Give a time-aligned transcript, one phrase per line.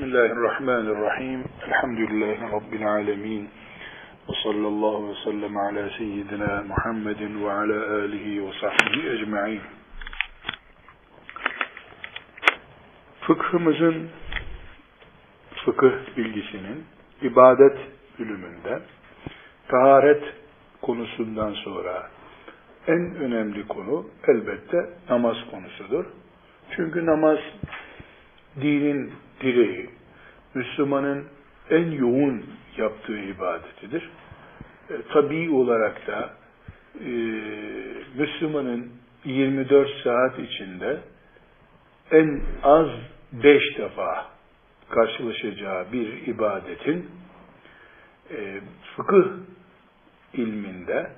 [0.00, 1.44] Bismillahirrahmanirrahim.
[1.66, 3.48] Elhamdülillahi Rabbil alemin.
[4.28, 9.60] Ve sallallahu ve sellem ala seyyidina Muhammedin ve ala alihi ve sahbihi ecma'in.
[13.20, 14.08] Fıkhımızın,
[15.64, 16.84] fıkıh bilgisinin
[17.22, 17.78] ibadet
[18.18, 18.80] bölümünde
[19.68, 20.22] taharet
[20.82, 22.10] konusundan sonra
[22.86, 26.04] en önemli konu elbette namaz konusudur.
[26.76, 27.38] Çünkü namaz
[28.60, 29.90] dinin direği,
[30.54, 31.24] Müslümanın
[31.70, 32.44] en yoğun
[32.76, 34.10] yaptığı ibadetidir.
[34.90, 36.30] E, tabii olarak da
[37.00, 37.10] e,
[38.18, 38.90] Müslümanın
[39.24, 40.98] 24 saat içinde
[42.10, 42.88] en az
[43.32, 44.26] 5 defa
[44.90, 47.10] karşılaşacağı bir ibadetin
[48.30, 48.60] e,
[48.96, 49.24] fıkıh
[50.34, 51.10] ilminde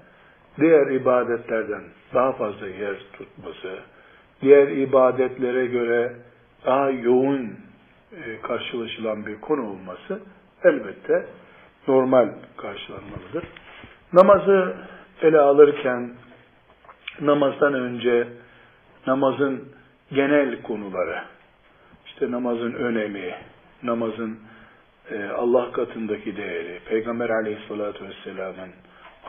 [0.61, 1.83] diğer ibadetlerden
[2.15, 3.79] daha fazla yer tutması,
[4.43, 6.13] diğer ibadetlere göre
[6.67, 7.57] daha yoğun
[8.43, 10.21] karşılaşılan bir konu olması
[10.65, 11.27] elbette
[11.89, 13.45] normal karşılanmalıdır.
[14.13, 14.77] Namazı
[15.23, 16.15] ele alırken
[17.21, 18.29] namazdan önce
[19.07, 19.69] namazın
[20.13, 21.23] genel konuları,
[22.07, 23.35] işte namazın önemi,
[23.83, 24.39] namazın
[25.11, 28.71] e, Allah katındaki değeri, Peygamber aleyhissalatü vesselamın,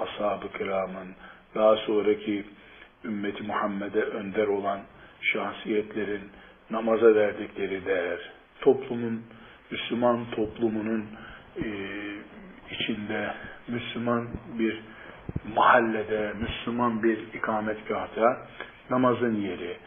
[0.02, 1.08] ashab-ı kiramın,
[1.56, 2.46] daha sonraki
[3.06, 4.80] ümmeti Muhammed'e önder olan
[5.22, 6.22] şahsiyetlerin
[6.70, 8.32] namaza verdikleri değer,
[8.62, 9.22] toplumun,
[9.72, 11.06] Müslüman toplumunun
[11.58, 11.66] e,
[12.72, 13.34] içinde,
[13.68, 14.28] Müslüman
[14.60, 14.82] bir
[15.56, 18.48] mahallede, Müslüman bir ikametgahta
[18.90, 19.78] namazın yeri,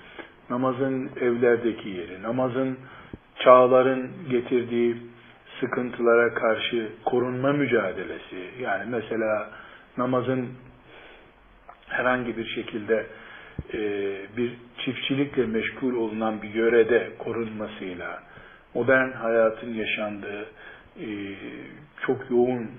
[0.50, 2.78] namazın evlerdeki yeri, namazın
[3.39, 4.97] çağların getirdiği
[5.61, 9.51] sıkıntılara karşı korunma mücadelesi, yani mesela
[9.97, 10.48] namazın
[11.89, 13.06] herhangi bir şekilde
[13.73, 13.78] e,
[14.36, 18.23] bir çiftçilikle meşgul olunan bir yörede korunmasıyla,
[18.77, 20.46] modern hayatın yaşandığı
[21.00, 21.08] e,
[22.06, 22.70] çok yoğun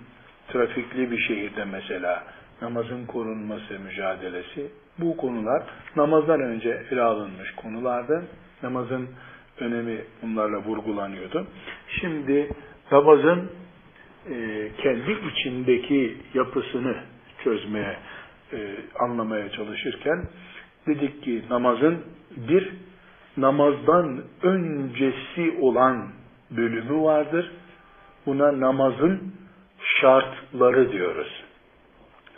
[0.47, 2.23] trafikli bir şehirde mesela
[2.61, 4.67] namazın korunması mücadelesi
[4.97, 5.63] bu konular
[5.95, 8.23] namazdan önce ele alınmış konulardı.
[8.63, 9.09] Namazın
[9.59, 11.47] önemi bunlarla vurgulanıyordu.
[12.01, 12.49] Şimdi
[12.91, 13.51] namazın
[14.29, 16.95] e, kendi içindeki yapısını
[17.43, 17.97] çözmeye,
[18.53, 18.57] e,
[18.99, 20.25] anlamaya çalışırken
[20.87, 21.97] dedik ki namazın
[22.37, 22.73] bir
[23.37, 26.07] namazdan öncesi olan
[26.51, 27.51] bölümü vardır.
[28.25, 29.33] Buna namazın
[30.01, 31.43] şartları diyoruz.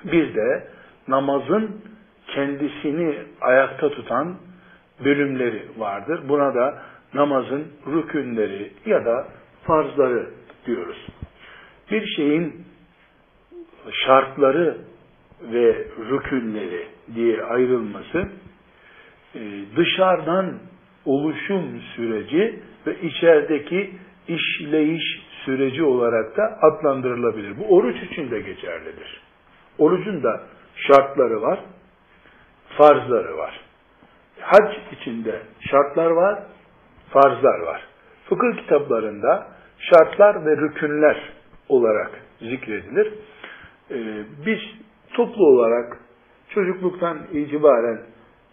[0.04, 0.68] Bir de
[1.08, 1.82] namazın
[2.28, 4.36] kendisini ayakta tutan
[5.06, 6.22] bölümleri vardır.
[6.30, 6.82] Buna da
[7.14, 9.28] namazın rükünleri ya da
[9.64, 10.30] farzları
[10.66, 11.08] diyoruz.
[11.92, 12.66] Bir şeyin
[13.92, 14.78] şartları
[15.42, 18.30] ve rükünleri diye ayrılması
[19.36, 19.40] e,
[19.76, 20.54] dışarıdan
[21.06, 23.92] oluşum süreci ve içerideki
[24.28, 25.04] işleyiş
[25.46, 27.60] süreci olarak da adlandırılabilir.
[27.60, 29.22] Bu oruç için de geçerlidir.
[29.78, 30.42] Orucun da
[30.76, 31.60] şartları var,
[32.78, 33.62] farzları var.
[34.40, 36.40] Hac içinde şartlar var,
[37.10, 37.82] farzlar var.
[38.26, 39.48] Fıkıh kitaplarında
[39.80, 41.34] şartlar ve rükünler
[41.70, 43.14] olarak zikredilir.
[43.92, 44.60] Ee, biz
[45.14, 45.98] toplu olarak
[46.50, 48.02] çocukluktan itibaren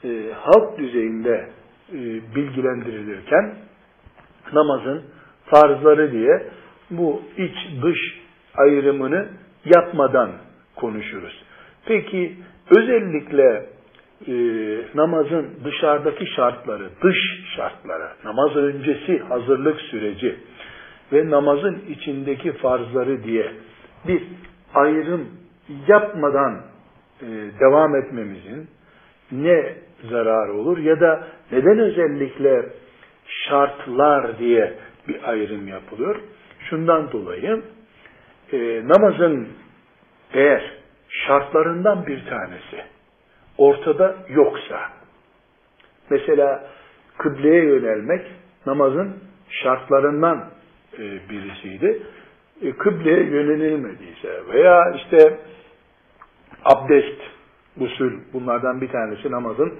[0.04, 1.48] e, halk düzeyinde
[1.92, 1.96] e,
[2.34, 3.54] bilgilendirilirken
[4.52, 5.02] namazın
[5.44, 6.46] farzları diye
[6.90, 7.98] bu iç dış
[8.54, 9.28] ayrımını
[9.64, 10.30] yapmadan
[10.76, 11.44] konuşuruz.
[11.86, 12.36] Peki
[12.78, 13.66] özellikle
[14.28, 14.34] e,
[14.94, 17.16] namazın dışarıdaki şartları, dış
[17.56, 20.36] şartları, namaz öncesi hazırlık süreci
[21.12, 23.52] ve namazın içindeki farzları diye
[24.08, 24.22] bir
[24.74, 25.28] ayrım
[25.88, 26.62] yapmadan
[27.22, 27.26] e,
[27.60, 28.68] devam etmemizin
[29.32, 32.66] ne zararı olur ya da neden özellikle
[33.26, 34.74] şartlar diye
[35.08, 36.16] bir ayrım yapılıyor?
[36.70, 37.62] Şundan dolayı
[38.52, 39.48] e, namazın
[40.32, 40.72] eğer
[41.08, 42.84] şartlarından bir tanesi
[43.58, 44.80] ortada yoksa
[46.10, 46.70] mesela
[47.18, 48.26] kıbleye yönelmek
[48.66, 49.16] namazın
[49.50, 50.50] şartlarından
[50.98, 52.02] e, birisiydi.
[52.62, 55.38] E, kıbleye yönelilmediyse veya işte
[56.64, 57.20] abdest,
[57.80, 59.72] usul bunlardan bir tanesi namazın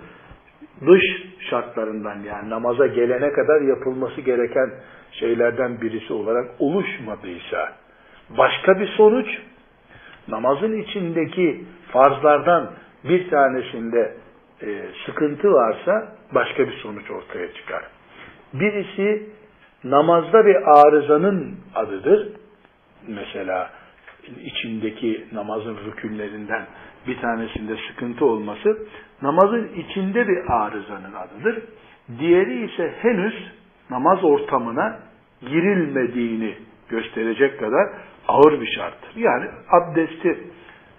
[0.87, 1.03] dış
[1.51, 4.71] şartlarından yani namaza gelene kadar yapılması gereken
[5.13, 7.73] şeylerden birisi olarak oluşmadıysa
[8.31, 9.27] başka bir sonuç
[10.29, 12.71] namazın içindeki farzlardan
[13.05, 14.15] bir tanesinde
[14.63, 17.83] e, sıkıntı varsa başka bir sonuç ortaya çıkar.
[18.53, 19.31] Birisi
[19.85, 22.29] namazda bir arızanın adıdır.
[23.09, 23.71] Mesela
[24.45, 26.67] içindeki namazın rükünlerinden
[27.07, 28.79] bir tanesinde sıkıntı olması
[29.23, 31.63] namazın içinde bir arızanın adıdır.
[32.19, 33.53] Diğeri ise henüz
[33.91, 34.99] namaz ortamına
[35.41, 36.55] girilmediğini
[36.89, 37.89] gösterecek kadar
[38.29, 39.17] ağır bir şarttır.
[39.17, 40.41] Yani abdesti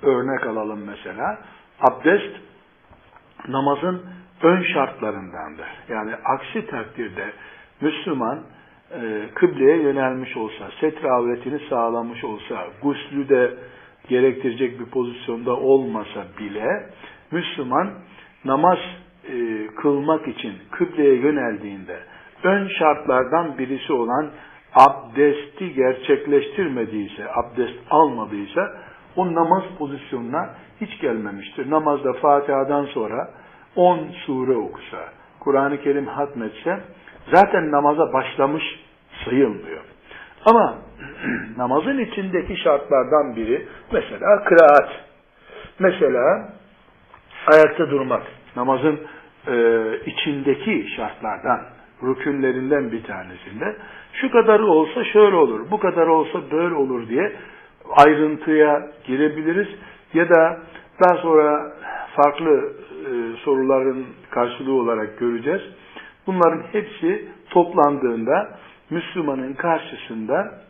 [0.03, 1.37] örnek alalım mesela.
[1.81, 2.35] Abdest
[3.47, 4.01] namazın
[4.43, 5.67] ön şartlarındandır.
[5.89, 7.25] Yani aksi takdirde
[7.81, 8.43] Müslüman
[8.91, 13.53] e, kıbleye yönelmiş olsa, setre avretini sağlamış olsa, guslü de
[14.09, 16.89] gerektirecek bir pozisyonda olmasa bile
[17.31, 17.93] Müslüman
[18.45, 18.77] namaz
[19.29, 21.99] e, kılmak için kıbleye yöneldiğinde
[22.43, 24.29] ön şartlardan birisi olan
[24.75, 28.71] abdesti gerçekleştirmediyse, abdest almadıysa
[29.15, 30.49] o namaz pozisyonuna
[30.81, 31.69] hiç gelmemiştir.
[31.71, 33.29] Namazda Fatiha'dan sonra
[33.75, 35.09] 10 sure okusa,
[35.39, 36.79] Kur'an-ı Kerim hatmetse
[37.33, 38.63] zaten namaza başlamış
[39.25, 39.83] sayılmıyor.
[40.45, 40.77] Ama
[41.57, 44.89] namazın içindeki şartlardan biri mesela kıraat.
[45.79, 46.49] Mesela
[47.53, 48.23] ayakta durmak.
[48.55, 48.99] Namazın
[49.47, 49.55] e,
[50.05, 51.61] içindeki şartlardan,
[52.03, 53.75] rükünlerinden bir tanesinde
[54.13, 57.35] şu kadarı olsa şöyle olur, bu kadar olsa böyle olur diye
[58.05, 59.67] ayrıntıya girebiliriz.
[60.13, 60.57] Ya da
[61.03, 61.73] daha sonra
[62.15, 62.73] farklı
[63.05, 65.61] e, soruların karşılığı olarak göreceğiz.
[66.27, 68.57] Bunların hepsi toplandığında
[68.89, 70.61] Müslümanın karşısında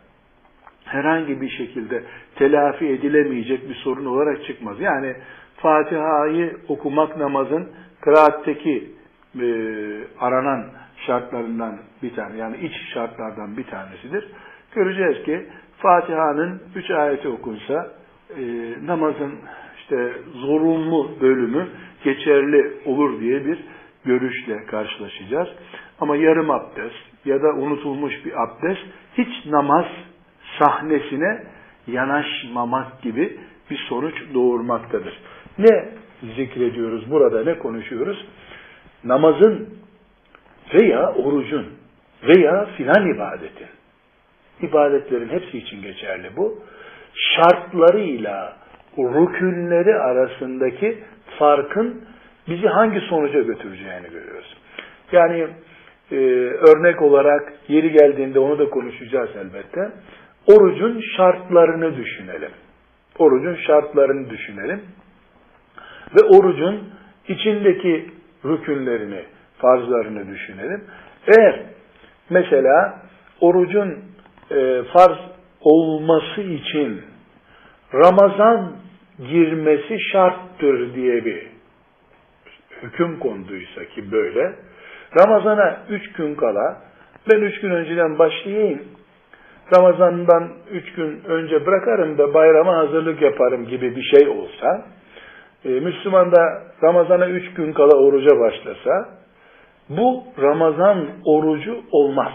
[0.84, 2.02] herhangi bir şekilde
[2.36, 4.80] telafi edilemeyecek bir sorun olarak çıkmaz.
[4.80, 5.14] Yani
[5.56, 7.68] Fatiha'yı okumak namazın
[8.00, 8.90] kıraatteki
[9.40, 9.46] e,
[10.20, 10.64] aranan
[11.06, 14.28] şartlarından bir tane yani iç şartlardan bir tanesidir.
[14.74, 15.46] Göreceğiz ki
[15.78, 17.92] Fatiha'nın üç ayeti okunsa
[18.36, 18.42] e,
[18.86, 19.34] namazın
[19.78, 21.66] işte zorunlu bölümü
[22.04, 23.58] geçerli olur diye bir
[24.04, 25.48] görüşle karşılaşacağız.
[26.00, 28.80] Ama yarım abdest ya da unutulmuş bir abdest
[29.18, 29.86] hiç namaz
[30.58, 31.42] sahnesine
[31.86, 33.38] yanaşmamak gibi
[33.70, 35.20] bir sonuç doğurmaktadır.
[35.58, 35.88] Ne
[36.36, 38.26] zikrediyoruz burada, ne konuşuyoruz?
[39.04, 39.68] Namazın
[40.74, 41.66] veya orucun
[42.22, 43.68] veya filan ibadetin,
[44.62, 46.62] ibadetlerin hepsi için geçerli bu,
[47.14, 48.56] şartlarıyla
[48.98, 50.98] rükünleri arasındaki
[51.38, 52.04] farkın
[52.48, 54.56] bizi hangi sonuca götüreceğini görüyoruz.
[55.12, 55.48] Yani
[56.10, 56.16] e,
[56.70, 59.92] örnek olarak yeri geldiğinde onu da konuşacağız elbette.
[60.46, 62.50] Orucun şartlarını düşünelim.
[63.18, 64.82] Orucun şartlarını düşünelim.
[66.16, 66.84] Ve orucun
[67.28, 68.10] içindeki
[68.44, 69.22] rükünlerini,
[69.58, 70.84] farzlarını düşünelim.
[71.38, 71.62] Eğer
[72.30, 73.02] mesela
[73.40, 73.98] orucun
[74.50, 75.18] e, farz
[75.60, 77.02] olması için
[77.94, 78.72] Ramazan
[79.18, 81.46] girmesi şarttır diye bir
[82.82, 84.54] hüküm konduysa ki böyle,
[85.16, 86.76] Ramazana üç gün kala,
[87.32, 88.82] ben üç gün önceden başlayayım,
[89.76, 94.84] Ramazan'dan üç gün önce bırakarım da bayrama hazırlık yaparım gibi bir şey olsa,
[95.64, 99.08] e, Müslüman da Ramazan'a üç gün kala oruca başlasa,
[99.88, 102.32] bu Ramazan orucu olmaz.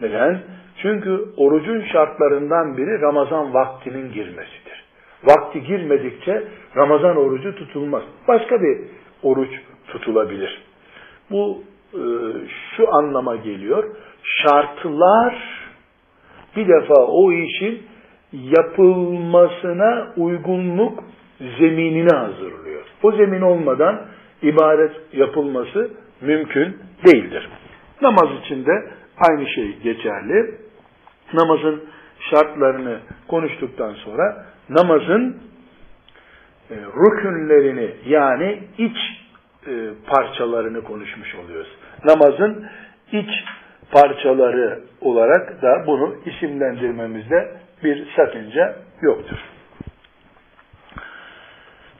[0.00, 0.42] Neden?
[0.82, 4.84] Çünkü orucun şartlarından biri Ramazan vaktinin girmesidir.
[5.24, 6.42] Vakti girmedikçe
[6.76, 8.02] Ramazan orucu tutulmaz.
[8.28, 8.78] Başka bir
[9.22, 9.50] oruç
[9.88, 10.62] tutulabilir.
[11.30, 11.62] Bu
[12.76, 13.84] şu anlama geliyor.
[14.24, 15.62] Şartlar
[16.56, 17.82] bir defa o işin
[18.32, 21.04] yapılmasına uygunluk
[21.58, 22.82] zeminini hazırlıyor.
[23.02, 24.02] O zemin olmadan
[24.42, 25.90] ibadet yapılması
[26.20, 27.48] mümkün değildir.
[28.02, 28.90] Namaz için de
[29.28, 30.54] aynı şey geçerli.
[31.32, 31.82] Namazın
[32.30, 32.98] şartlarını
[33.28, 35.36] konuştuktan sonra namazın
[36.70, 38.96] e, rükünlerini yani iç
[39.66, 41.70] e, parçalarını konuşmuş oluyoruz.
[42.04, 42.66] Namazın
[43.12, 43.30] iç
[43.90, 49.38] parçaları olarak da bunu isimlendirmemizde bir sakınca yoktur.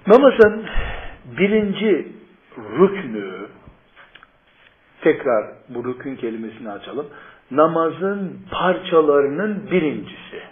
[0.07, 0.67] Namazın
[1.39, 2.09] birinci
[2.79, 3.47] rüknü,
[5.01, 7.07] tekrar bu rükün kelimesini açalım,
[7.51, 10.43] namazın parçalarının birincisi.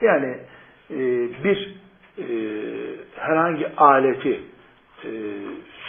[0.00, 0.38] Yani
[0.90, 0.96] e,
[1.44, 1.74] bir
[2.18, 2.24] e,
[3.16, 4.40] herhangi aleti
[5.04, 5.10] e,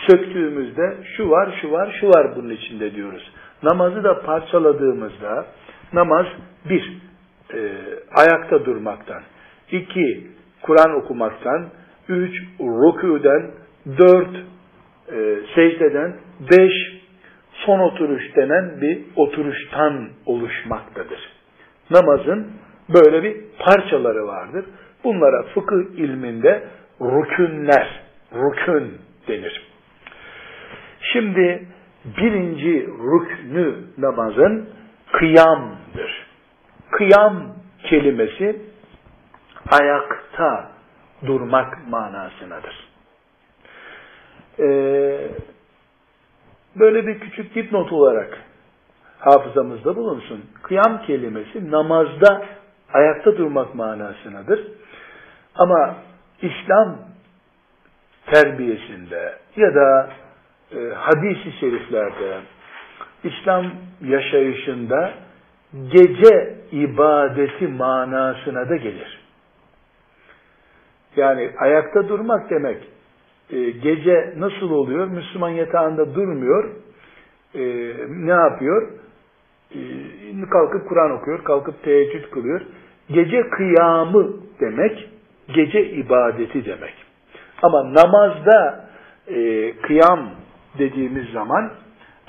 [0.07, 3.31] söktüğümüzde şu var, şu var, şu var bunun içinde diyoruz.
[3.63, 5.45] Namazı da parçaladığımızda
[5.93, 6.25] namaz
[6.69, 6.97] bir,
[7.53, 7.59] e,
[8.15, 9.21] ayakta durmaktan,
[9.71, 10.27] iki,
[10.61, 11.69] Kur'an okumaktan,
[12.09, 13.51] üç, rükûden,
[13.97, 14.35] dört,
[15.11, 16.13] e, secdeden,
[16.51, 16.73] beş,
[17.65, 21.19] son oturuş denen bir oturuştan oluşmaktadır.
[21.89, 22.47] Namazın
[22.89, 24.65] böyle bir parçaları vardır.
[25.03, 26.63] Bunlara fıkıh ilminde
[27.01, 28.01] rükünler,
[28.33, 29.68] rükün denir.
[31.01, 31.67] Şimdi
[32.05, 34.69] birinci rüknü namazın
[35.11, 36.27] kıyamdır.
[36.91, 38.61] Kıyam kelimesi
[39.71, 40.71] ayakta
[41.25, 42.89] durmak manasınadır.
[44.59, 45.27] Ee,
[46.75, 48.37] böyle bir küçük dipnot olarak
[49.19, 50.45] hafızamızda bulunsun.
[50.63, 52.45] Kıyam kelimesi namazda
[52.93, 54.67] ayakta durmak manasınadır.
[55.55, 55.95] Ama
[56.41, 56.97] İslam
[58.25, 60.09] terbiyesinde ya da
[60.75, 62.39] e, hadisi şeriflerde
[63.23, 63.65] İslam
[64.01, 65.13] yaşayışında
[65.73, 69.19] gece ibadeti manasına da gelir.
[71.15, 72.77] Yani ayakta durmak demek
[73.51, 75.07] e, gece nasıl oluyor?
[75.07, 76.69] Müslüman yatağında durmuyor.
[77.55, 77.61] E,
[78.09, 78.91] ne yapıyor?
[79.75, 79.79] E,
[80.49, 82.61] kalkıp Kur'an okuyor, kalkıp teheccüd kılıyor.
[83.09, 85.09] Gece kıyamı demek,
[85.55, 86.93] gece ibadeti demek.
[87.61, 88.89] Ama namazda
[89.27, 90.29] e, kıyam
[90.77, 91.71] dediğimiz zaman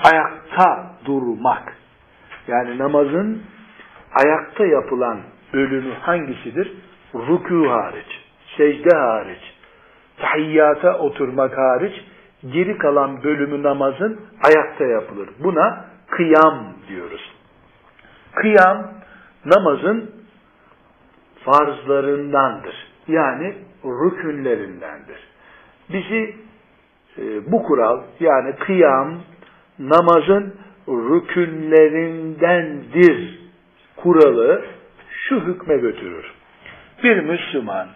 [0.04, 1.76] ayakta durmak.
[2.48, 3.42] Yani namazın
[4.24, 5.20] ayakta yapılan
[5.52, 6.72] bölümü hangisidir?
[7.14, 8.20] Rükû hariç,
[8.56, 9.54] secde hariç,
[10.16, 11.94] tahiyyata oturmak hariç,
[12.52, 15.28] geri kalan bölümü namazın ayakta yapılır.
[15.38, 17.32] Buna kıyam diyoruz.
[18.34, 18.92] Kıyam
[19.44, 20.10] namazın
[21.44, 22.74] farzlarındandır.
[23.08, 23.54] Yani
[23.84, 25.18] rükünlerindendir.
[25.88, 26.36] Bizi
[27.18, 29.20] e, bu kural yani kıyam
[29.78, 30.54] namazın
[30.88, 33.40] rükünlerindendir
[33.96, 34.64] kuralı
[35.10, 36.32] şu hükme götürür.
[37.02, 37.88] Bir Müslüman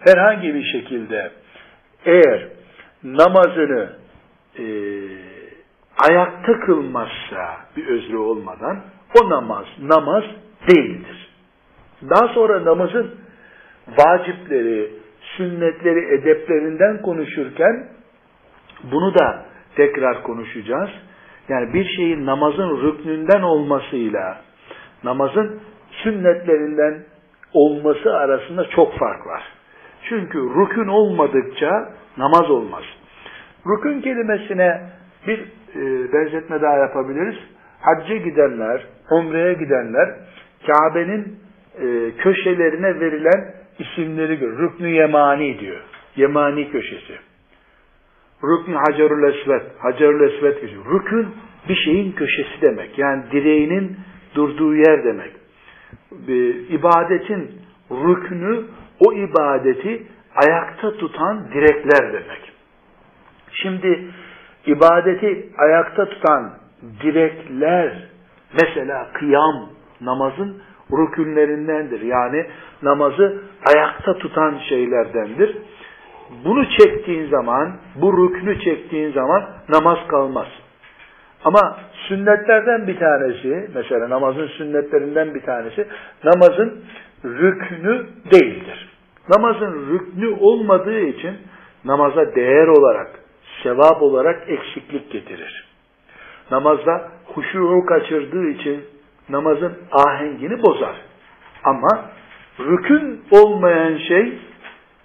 [0.00, 1.30] herhangi bir şekilde
[2.04, 2.48] eğer
[3.04, 3.92] namazını
[4.58, 4.64] e,
[6.10, 8.80] ayakta kılmazsa bir özrü olmadan
[9.22, 10.24] o namaz namaz
[10.68, 11.28] değildir.
[12.10, 13.10] Daha sonra namazın
[13.98, 14.90] vacipleri,
[15.36, 17.88] sünnetleri, edeplerinden konuşurken
[18.92, 19.44] bunu da
[19.76, 20.90] tekrar konuşacağız.
[21.48, 24.40] Yani bir şeyin namazın rüknünden olmasıyla
[25.04, 25.60] namazın
[26.02, 27.04] sünnetlerinden
[27.52, 29.42] olması arasında çok fark var.
[30.08, 32.82] Çünkü rükün olmadıkça namaz olmaz.
[33.66, 34.80] Rükün kelimesine
[35.26, 37.36] bir e, benzetme daha yapabiliriz.
[37.80, 40.14] Hacca gidenler, umreye gidenler
[40.66, 41.38] Kabe'nin
[41.80, 44.58] e, köşelerine verilen isimleri gör.
[44.58, 45.80] Rüknü Yemani diyor.
[46.16, 47.31] Yemani köşesi.
[48.44, 49.62] Rüknü Hacerül Esvet.
[49.78, 50.62] Hacerül Esvet.
[50.62, 51.28] Rükün
[51.68, 52.98] bir şeyin köşesi demek.
[52.98, 53.96] Yani direğinin
[54.34, 55.32] durduğu yer demek.
[56.28, 57.50] E, ibadetin
[57.90, 58.64] rüknü
[59.06, 60.06] o ibadeti
[60.46, 62.52] ayakta tutan direkler demek.
[63.52, 64.08] Şimdi
[64.66, 66.52] ibadeti ayakta tutan
[67.02, 68.08] direkler
[68.60, 69.70] mesela kıyam
[70.00, 72.00] namazın rükünlerindendir.
[72.00, 72.46] Yani
[72.82, 73.42] namazı
[73.74, 75.56] ayakta tutan şeylerdendir.
[76.44, 80.46] Bunu çektiğin zaman, bu rüknü çektiğin zaman namaz kalmaz.
[81.44, 85.86] Ama sünnetlerden bir tanesi, mesela namazın sünnetlerinden bir tanesi,
[86.24, 86.84] namazın
[87.24, 88.88] rüknü değildir.
[89.36, 91.36] Namazın rüknü olmadığı için
[91.84, 93.10] namaza değer olarak,
[93.62, 95.68] sevap olarak eksiklik getirir.
[96.50, 98.84] Namazda huşuğu kaçırdığı için
[99.28, 100.96] namazın ahengini bozar.
[101.64, 102.10] Ama
[102.60, 104.38] rükün olmayan şey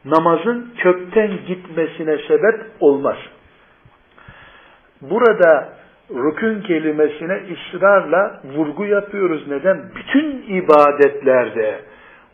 [0.09, 3.17] namazın kökten gitmesine sebep olmaz.
[5.01, 5.69] Burada
[6.11, 9.47] rükün kelimesine ısrarla vurgu yapıyoruz.
[9.47, 9.77] Neden?
[9.95, 11.79] Bütün ibadetlerde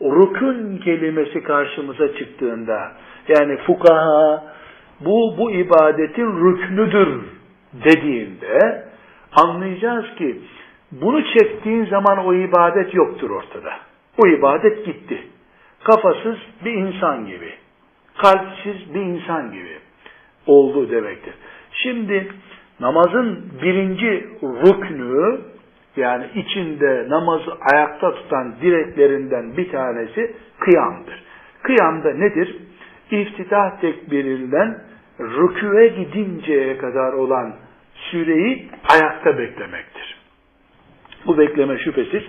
[0.00, 2.92] rükün kelimesi karşımıza çıktığında
[3.28, 4.44] yani fukaha
[5.00, 7.20] bu bu ibadetin rüknüdür
[7.84, 8.84] dediğinde
[9.32, 10.40] anlayacağız ki
[10.92, 13.72] bunu çektiğin zaman o ibadet yoktur ortada.
[14.24, 15.22] O ibadet gitti.
[15.84, 17.52] Kafasız bir insan gibi,
[18.22, 19.78] kalpsiz bir insan gibi
[20.46, 21.34] oldu demektir.
[21.72, 22.28] Şimdi
[22.80, 25.40] namazın birinci rüknü
[25.96, 31.22] yani içinde namazı ayakta tutan direklerinden bir tanesi kıyamdır.
[31.62, 32.56] Kıyamda nedir?
[33.10, 34.78] İftitah tekbirinden
[35.20, 37.54] rüküve gidinceye kadar olan
[37.94, 40.18] süreyi ayakta beklemektir.
[41.26, 42.22] Bu bekleme şüphesiz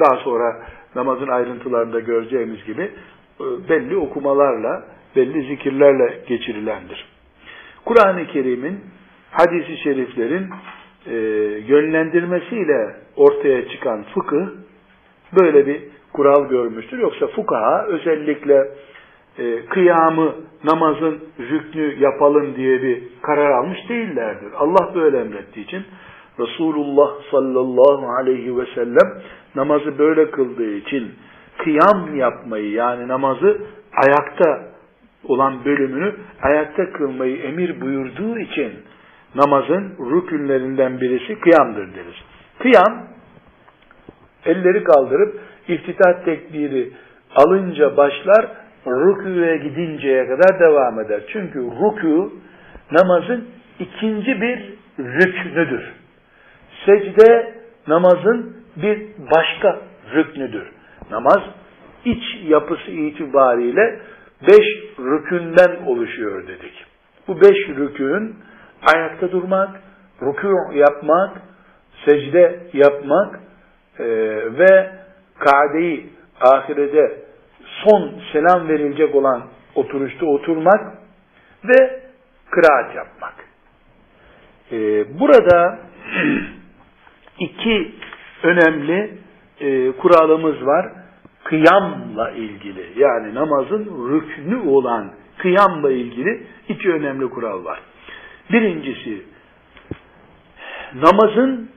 [0.00, 0.62] daha sonra
[0.94, 2.90] namazın ayrıntılarında göreceğimiz gibi
[3.40, 4.84] belli okumalarla,
[5.16, 7.06] belli zikirlerle geçirilendir.
[7.84, 8.80] Kur'an-ı Kerim'in,
[9.30, 10.46] hadisi şeriflerin
[11.06, 11.14] e,
[11.66, 14.46] yönlendirmesiyle ortaya çıkan fıkıh
[15.40, 15.80] böyle bir
[16.12, 16.98] kural görmüştür.
[16.98, 18.68] Yoksa fukaha özellikle
[19.38, 24.48] e, kıyamı namazın rüknü yapalım diye bir karar almış değillerdir.
[24.56, 25.82] Allah böyle emrettiği için
[26.38, 29.22] Resulullah sallallahu aleyhi ve sellem
[29.54, 31.10] namazı böyle kıldığı için
[31.58, 33.58] kıyam yapmayı yani namazı
[34.06, 34.62] ayakta
[35.24, 38.72] olan bölümünü ayakta kılmayı emir buyurduğu için
[39.34, 42.16] namazın rükünlerinden birisi kıyamdır deriz.
[42.58, 43.06] Kıyam
[44.44, 46.92] elleri kaldırıp iftitah tekbiri
[47.36, 48.46] alınca başlar
[48.86, 51.20] rüküye gidinceye kadar devam eder.
[51.32, 52.30] Çünkü rükû
[52.90, 53.48] namazın
[53.78, 55.92] ikinci bir rüknüdür.
[56.86, 57.54] Secde
[57.86, 59.80] namazın bir başka
[60.14, 60.75] rüknüdür.
[61.10, 61.42] Namaz
[62.04, 64.00] iç yapısı itibariyle
[64.42, 64.66] beş
[64.98, 66.84] rükünden oluşuyor dedik.
[67.28, 68.36] Bu beş rükün
[68.94, 69.80] ayakta durmak,
[70.20, 71.42] rükû yapmak,
[72.04, 73.40] secde yapmak
[73.98, 74.04] e,
[74.58, 74.90] ve
[75.38, 76.10] kadeyi
[76.40, 77.18] ahirede
[77.84, 79.42] son selam verilecek olan
[79.74, 80.92] oturuşta oturmak
[81.64, 82.00] ve
[82.50, 83.34] kıraat yapmak.
[84.72, 84.78] E,
[85.20, 85.78] burada
[87.38, 87.94] iki
[88.42, 89.25] önemli
[89.60, 90.92] e, kuralımız var.
[91.44, 97.80] Kıyamla ilgili yani namazın rüknü olan kıyamla ilgili iki önemli kural var.
[98.52, 99.22] Birincisi
[100.94, 101.70] namazın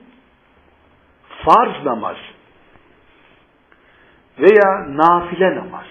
[1.44, 2.16] farz namaz
[4.38, 5.86] veya nafile namaz.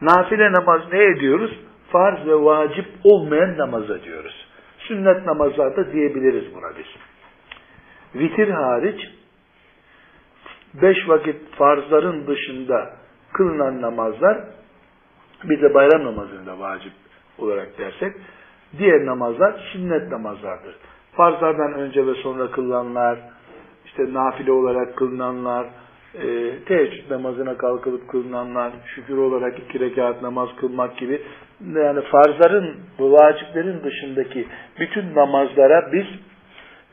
[0.00, 1.58] Nafile namaz ne ediyoruz?
[1.92, 4.46] Farz ve vacip olmayan namaza diyoruz.
[4.78, 6.86] Sünnet namazlarda diyebiliriz buna biz.
[8.20, 9.00] Vitir hariç
[10.82, 12.90] beş vakit farzların dışında
[13.32, 14.38] kılınan namazlar
[15.44, 16.92] bir de bayram namazında vacip
[17.38, 18.12] olarak dersek
[18.78, 20.74] diğer namazlar sünnet namazlardır.
[21.12, 23.18] Farzlardan önce ve sonra kılınanlar,
[23.84, 25.66] işte nafile olarak kılınanlar,
[26.14, 31.22] e, teheccüd namazına kalkılıp kılınanlar, şükür olarak iki rekat namaz kılmak gibi
[31.74, 34.46] yani farzların bu vaciplerin dışındaki
[34.78, 36.06] bütün namazlara biz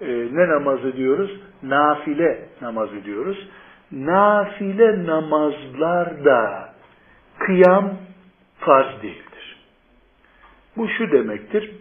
[0.02, 1.40] e, ne namazı diyoruz?
[1.64, 3.48] Nafile namazı diyoruz.
[3.92, 6.74] Nafile namazlar da
[7.40, 7.94] kıyam
[8.60, 9.58] farz değildir.
[10.78, 11.76] Bu şu demektir.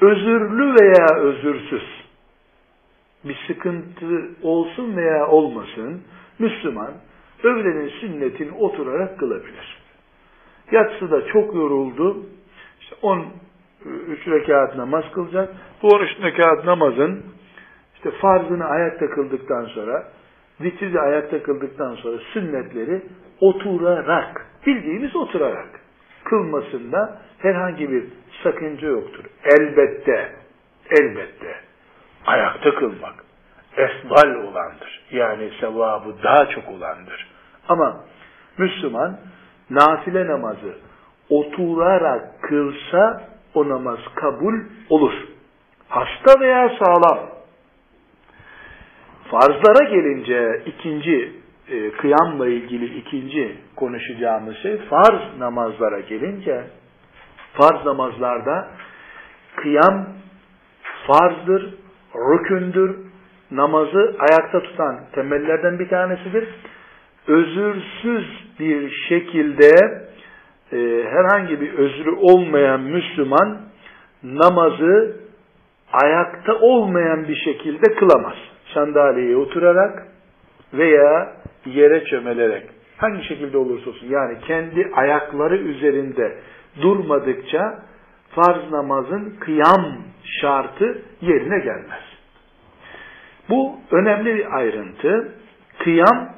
[0.00, 1.82] Özürlü veya özürsüz
[3.24, 6.02] bir sıkıntı olsun veya olmasın
[6.38, 6.92] Müslüman
[7.42, 9.78] öğlenin sünnetini oturarak kılabilir.
[10.70, 12.26] Yatsıda çok yoruldu.
[12.80, 13.28] İşte 13
[14.28, 15.54] rekat namaz kılacak.
[15.82, 17.24] Bu 13 rekat namazın
[17.94, 20.17] işte farzını ayakta kıldıktan sonra
[20.60, 23.02] vitri ayakta kıldıktan sonra sünnetleri
[23.40, 25.68] oturarak, bildiğimiz oturarak
[26.24, 28.04] kılmasında herhangi bir
[28.42, 29.24] sakınca yoktur.
[29.44, 30.32] Elbette,
[30.90, 31.54] elbette
[32.26, 33.24] ayakta kılmak
[33.76, 35.02] esbal olandır.
[35.10, 37.26] Yani sevabı daha çok olandır.
[37.68, 38.00] Ama
[38.58, 39.16] Müslüman
[39.70, 40.74] nafile namazı
[41.30, 44.54] oturarak kılsa o namaz kabul
[44.90, 45.12] olur.
[45.88, 47.37] Hasta veya sağlam.
[49.30, 51.32] Farzlara gelince ikinci
[51.68, 56.64] e, kıyamla ilgili ikinci konuşacağımız şey farz namazlara gelince
[57.54, 58.68] farz namazlarda
[59.56, 60.06] kıyam
[61.06, 61.74] farzdır,
[62.14, 62.96] rükündür,
[63.50, 66.48] namazı ayakta tutan temellerden bir tanesidir.
[67.26, 68.26] Özürsüz
[68.58, 69.70] bir şekilde
[70.72, 73.58] e, herhangi bir özrü olmayan Müslüman
[74.22, 75.16] namazı
[75.92, 78.36] ayakta olmayan bir şekilde kılamaz.
[78.78, 80.06] Sandalyeye oturarak
[80.72, 81.32] veya
[81.66, 82.62] yere çömelerek
[82.96, 86.38] hangi şekilde olursa olsun yani kendi ayakları üzerinde
[86.80, 87.78] durmadıkça
[88.30, 89.98] farz namazın kıyam
[90.40, 92.02] şartı yerine gelmez.
[93.48, 95.32] Bu önemli bir ayrıntı.
[95.78, 96.28] Kıyam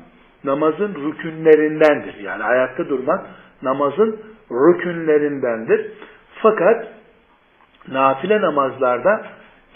[0.45, 2.15] namazın rükünlerindendir.
[2.15, 3.27] Yani ayakta durmak
[3.63, 5.93] namazın rükünlerindendir.
[6.43, 6.87] Fakat
[7.89, 9.27] nafile namazlarda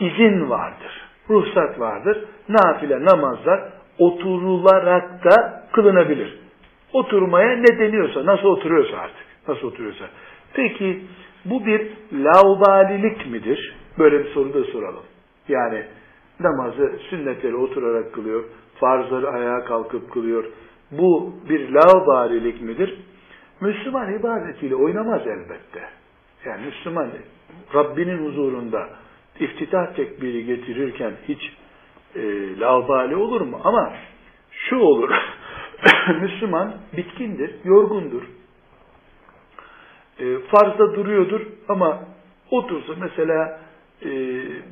[0.00, 1.04] izin vardır.
[1.30, 2.24] Ruhsat vardır.
[2.48, 3.60] Nafile namazlar
[3.98, 6.38] oturularak da kılınabilir.
[6.92, 10.04] Oturmaya ne deniyorsa, nasıl oturuyorsa artık, nasıl oturuyorsa.
[10.54, 11.00] Peki
[11.44, 13.76] bu bir laubalilik midir?
[13.98, 15.02] Böyle bir soru da soralım.
[15.48, 15.84] Yani
[16.40, 18.44] namazı sünnetleri oturarak kılıyor,
[18.80, 20.44] farzları ayağa kalkıp kılıyor.
[20.90, 22.98] Bu bir laubalilik midir?
[23.60, 25.82] Müslüman ibadetiyle oynamaz elbette.
[26.44, 27.08] Yani Müslüman
[27.74, 28.88] Rabbinin huzurunda
[29.40, 31.52] iftitah tekbiri getirirken hiç
[32.16, 33.60] e, laubali olur mu?
[33.64, 33.92] Ama
[34.50, 35.10] şu olur.
[36.20, 38.22] Müslüman bitkindir, yorgundur.
[40.18, 42.04] E, farzda duruyordur ama
[42.50, 43.60] otursa mesela
[44.02, 44.10] e,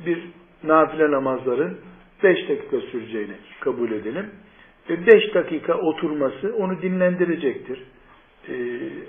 [0.05, 0.19] bir
[0.63, 1.77] nafile namazların
[2.23, 4.29] beş dakika süreceğini kabul edelim.
[4.89, 7.83] E, beş dakika oturması onu dinlendirecektir.
[8.49, 8.55] E,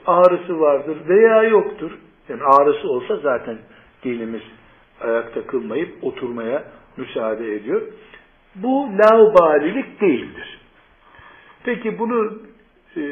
[0.07, 1.91] ağrısı vardır veya yoktur.
[2.29, 3.59] Yani ağrısı olsa zaten
[4.05, 4.43] dinimiz
[5.01, 6.65] ayakta kılmayıp oturmaya
[6.97, 7.83] müsaade ediyor.
[8.55, 10.59] Bu laubalilik değildir.
[11.65, 12.39] Peki bunu
[12.97, 13.03] e,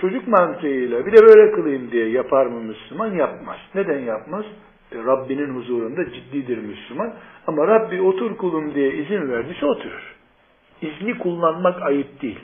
[0.00, 3.14] çocuk mantığıyla bir de böyle kılayım diye yapar mı Müslüman?
[3.14, 3.56] Yapmaz.
[3.74, 4.44] Neden yapmaz?
[4.92, 7.14] E, Rabbinin huzurunda ciddidir Müslüman.
[7.46, 10.14] Ama Rabbi otur kulum diye izin verdiyse oturur.
[10.82, 12.40] İzni kullanmak ayıp değil.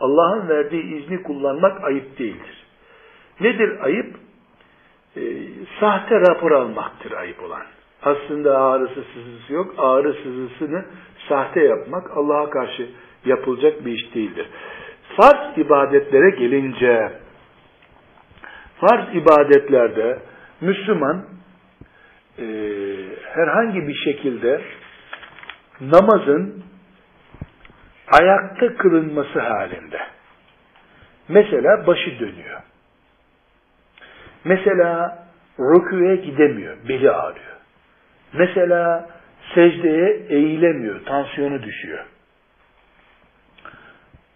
[0.00, 2.66] Allah'ın verdiği izni kullanmak ayıp değildir.
[3.40, 4.16] Nedir ayıp?
[5.16, 5.22] E,
[5.80, 7.62] sahte rapor almaktır ayıp olan.
[8.02, 9.74] Aslında ağrısı sızısı yok.
[9.78, 10.84] Ağrı sızısını
[11.28, 12.88] sahte yapmak Allah'a karşı
[13.24, 14.46] yapılacak bir iş değildir.
[15.16, 17.12] Farz ibadetlere gelince
[18.80, 20.18] farz ibadetlerde
[20.60, 21.24] Müslüman
[22.38, 22.44] e,
[23.34, 24.60] herhangi bir şekilde
[25.80, 26.64] namazın
[28.20, 30.00] ayakta kılınması halinde.
[31.28, 32.60] Mesela başı dönüyor.
[34.44, 35.18] Mesela
[35.58, 37.56] rüküye gidemiyor, beli ağrıyor.
[38.32, 39.08] Mesela
[39.54, 42.04] secdeye eğilemiyor, tansiyonu düşüyor.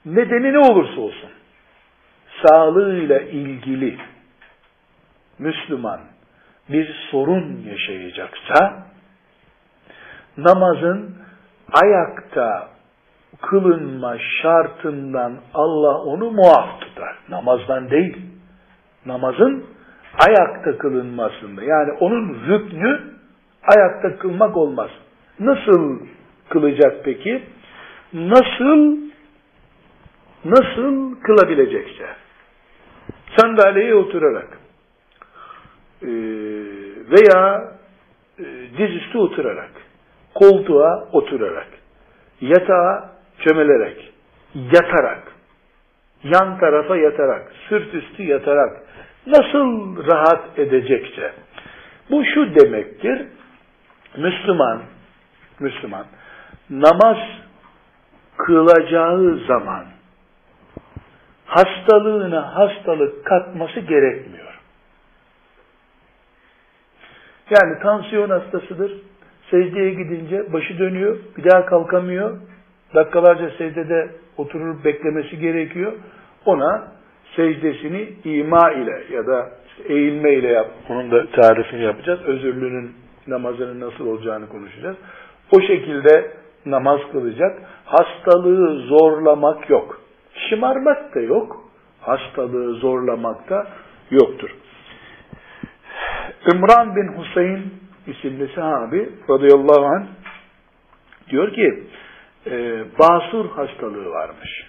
[0.05, 1.31] Nedeni ne olursa olsun,
[2.47, 3.99] sağlığıyla ilgili
[5.39, 6.01] Müslüman
[6.69, 8.87] bir sorun yaşayacaksa,
[10.37, 11.17] namazın
[11.85, 12.69] ayakta
[13.41, 17.17] kılınma şartından Allah onu muaf tutar.
[17.29, 18.17] Namazdan değil.
[19.07, 19.67] Namazın
[20.29, 21.65] ayakta kılınmasında.
[21.65, 23.18] Yani onun rüknü
[23.63, 24.91] ayakta kılmak olmaz.
[25.41, 26.01] Nasıl
[26.49, 27.43] kılacak peki?
[28.13, 28.99] Nasıl
[30.45, 32.07] nasıl kılabilecekse.
[33.37, 34.59] Sandalyeye oturarak
[36.03, 36.09] e,
[37.11, 37.73] veya
[38.39, 38.45] e,
[38.79, 39.71] dizüstü oturarak,
[40.35, 41.69] koltuğa oturarak,
[42.41, 44.13] yatağa çömelerek,
[44.55, 45.33] yatarak,
[46.25, 48.83] yan tarafa yatarak, sırt üstü yatarak,
[49.27, 51.33] nasıl rahat edecekse,
[52.11, 53.27] bu şu demektir,
[54.17, 54.83] Müslüman,
[55.61, 56.07] Müslüman,
[56.71, 57.17] namaz
[58.37, 59.85] kılacağı zaman,
[61.47, 64.61] hastalığına hastalık katması gerekmiyor.
[67.51, 68.93] Yani tansiyon hastasıdır,
[69.51, 72.39] secdeye gidince başı dönüyor, bir daha kalkamıyor,
[72.95, 75.93] dakikalarca secdede oturur beklemesi gerekiyor.
[76.45, 76.89] Ona
[77.37, 79.51] secdesini ima ile ya da
[79.89, 80.67] eğilme ile yap.
[80.89, 82.21] Onun da tarifini yapacağız.
[82.23, 82.95] Özürlünün
[83.31, 84.97] namazının nasıl olacağını konuşacağız.
[85.57, 86.33] O şekilde
[86.67, 87.63] namaz kılacak.
[87.85, 90.01] Hastalığı zorlamak yok.
[90.49, 91.65] Şımarmak da yok.
[92.01, 93.67] Hastalığı zorlamak da
[94.11, 94.51] yoktur.
[96.55, 97.75] Ümran bin Hüseyin
[98.07, 100.07] isimli sahabi radıyallahu anh
[101.31, 101.85] diyor ki
[102.47, 104.67] e, basur hastalığı varmış.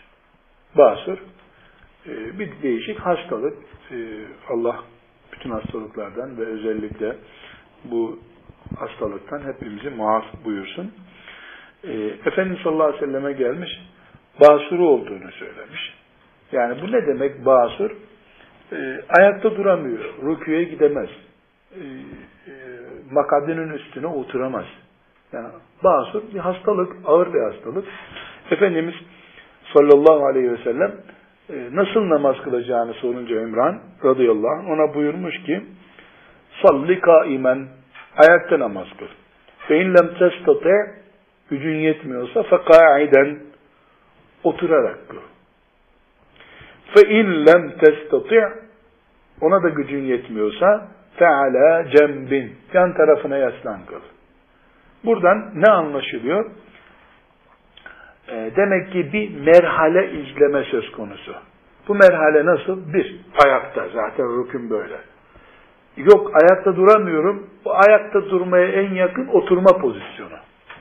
[0.77, 1.17] Basur
[2.07, 3.57] e, bir değişik hastalık.
[3.91, 3.97] E,
[4.49, 4.83] Allah
[5.33, 7.15] bütün hastalıklardan ve özellikle
[7.83, 8.19] bu
[8.77, 10.91] hastalıktan hepimizi muaf buyursun.
[11.83, 11.93] E,
[12.25, 13.69] Efendimiz sallallahu aleyhi ve selleme gelmiş,
[14.41, 15.93] basuru olduğunu söylemiş.
[16.51, 17.91] Yani bu ne demek basur?
[18.71, 21.09] E, ayakta duramıyor, rüküye gidemez,
[21.75, 22.53] e, e,
[23.11, 24.65] makadinin üstüne oturamaz.
[25.33, 25.47] Yani
[25.83, 27.85] basur bir hastalık, ağır bir hastalık.
[28.51, 28.95] Efendimiz
[29.73, 30.91] sallallahu aleyhi ve sellem
[31.49, 35.63] e, nasıl namaz kılacağını sorunca İmran radıyallahu anh ona buyurmuş ki
[36.65, 37.67] salli kaimen
[38.27, 39.07] ayakta namaz kıl.
[39.67, 40.75] Fe in lem testati
[41.49, 43.39] gücün yetmiyorsa fe kaiden
[44.43, 45.17] oturarak kıl.
[46.95, 48.47] Fe in lem testati
[49.41, 54.01] ona da gücün yetmiyorsa fe ala cembin yan tarafına yaslan kıl.
[55.05, 56.45] Buradan ne anlaşılıyor?
[58.27, 61.35] E, demek ki bir merhale izleme söz konusu.
[61.87, 62.93] Bu merhale nasıl?
[62.93, 63.87] Bir, ayakta.
[63.93, 64.97] Zaten rükün böyle.
[65.97, 67.47] Yok ayakta duramıyorum.
[67.65, 70.35] Bu ayakta durmaya en yakın oturma pozisyonu.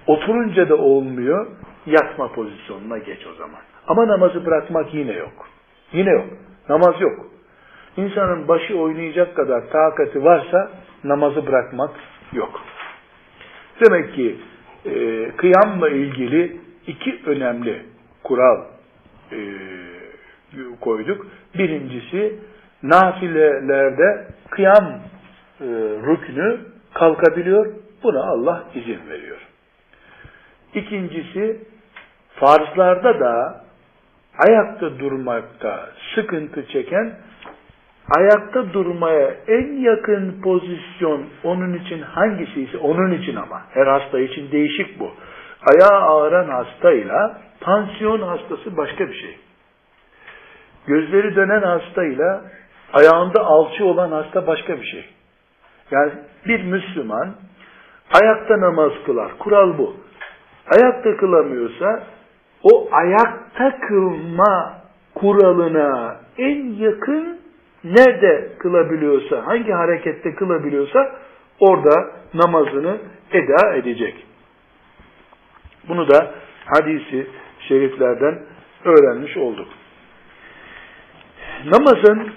[0.06, 1.46] Oturunca da olmuyor.
[1.86, 3.60] Yatma pozisyonuna geç o zaman.
[3.86, 5.48] Ama namazı bırakmak yine yok.
[5.92, 6.26] Yine yok.
[6.68, 7.26] Namaz yok.
[7.96, 10.70] İnsanın başı oynayacak kadar takati varsa
[11.04, 11.90] namazı bırakmak
[12.32, 12.60] yok.
[13.84, 14.36] Demek ki
[14.84, 17.82] e, kıyamla ilgili iki önemli
[18.24, 18.64] kural
[19.32, 19.38] e,
[20.80, 21.26] koyduk.
[21.58, 22.38] Birincisi
[22.82, 25.00] nafilelerde kıyam
[25.60, 25.64] e,
[26.06, 26.60] rüknü
[26.94, 27.66] kalkabiliyor.
[28.02, 29.38] Buna Allah izin veriyor.
[30.74, 31.60] İkincisi
[32.34, 33.64] farzlarda da
[34.48, 37.12] ayakta durmakta sıkıntı çeken
[38.16, 44.52] ayakta durmaya en yakın pozisyon onun için hangisi ise onun için ama her hasta için
[44.52, 45.10] değişik bu.
[45.72, 49.38] Ayağı ağıran hastayla tansiyon hastası başka bir şey.
[50.86, 52.42] Gözleri dönen hastayla
[52.92, 55.04] ayağında alçı olan hasta başka bir şey.
[55.90, 56.12] Yani
[56.46, 57.34] bir Müslüman
[58.22, 59.38] ayakta namaz kılar.
[59.38, 59.96] Kural bu.
[60.76, 62.02] Ayakta kılamıyorsa
[62.62, 64.78] o ayakta kılma
[65.14, 67.38] kuralına en yakın
[67.84, 71.12] nerede kılabiliyorsa, hangi harekette kılabiliyorsa
[71.60, 72.98] orada namazını
[73.32, 74.26] eda edecek.
[75.88, 76.34] Bunu da
[76.66, 77.26] hadisi
[77.68, 78.42] şeriflerden
[78.84, 79.68] öğrenmiş olduk.
[81.64, 82.32] Namazın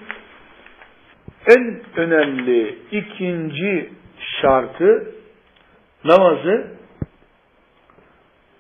[1.48, 3.94] en önemli ikinci
[4.42, 5.16] şartı
[6.04, 6.68] namazı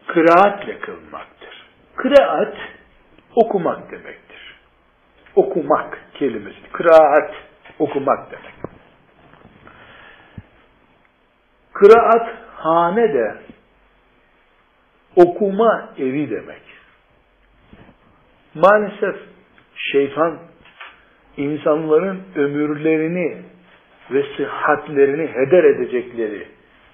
[0.07, 1.67] kıraatle kılmaktır.
[1.95, 2.55] Kıraat
[3.35, 4.55] okumak demektir.
[5.35, 6.71] Okumak kelimesi.
[6.71, 7.35] Kıraat
[7.79, 8.53] okumak demek.
[11.73, 13.37] Kıraat hane de
[15.15, 16.61] okuma evi demek.
[18.53, 19.15] Maalesef
[19.75, 20.50] şeytan
[21.37, 23.37] insanların ömürlerini
[24.11, 26.47] ve sıhhatlerini heder edecekleri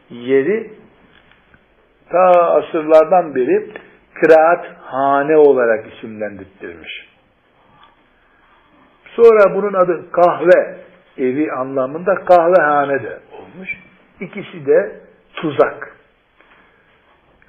[0.09, 0.71] yeri
[2.09, 3.71] ta asırlardan beri
[4.13, 7.07] kıraat hane olarak isimlendirmiş.
[9.15, 10.77] Sonra bunun adı kahve
[11.17, 13.69] evi anlamında kahvehane de olmuş.
[14.19, 14.99] İkisi de
[15.33, 15.97] tuzak.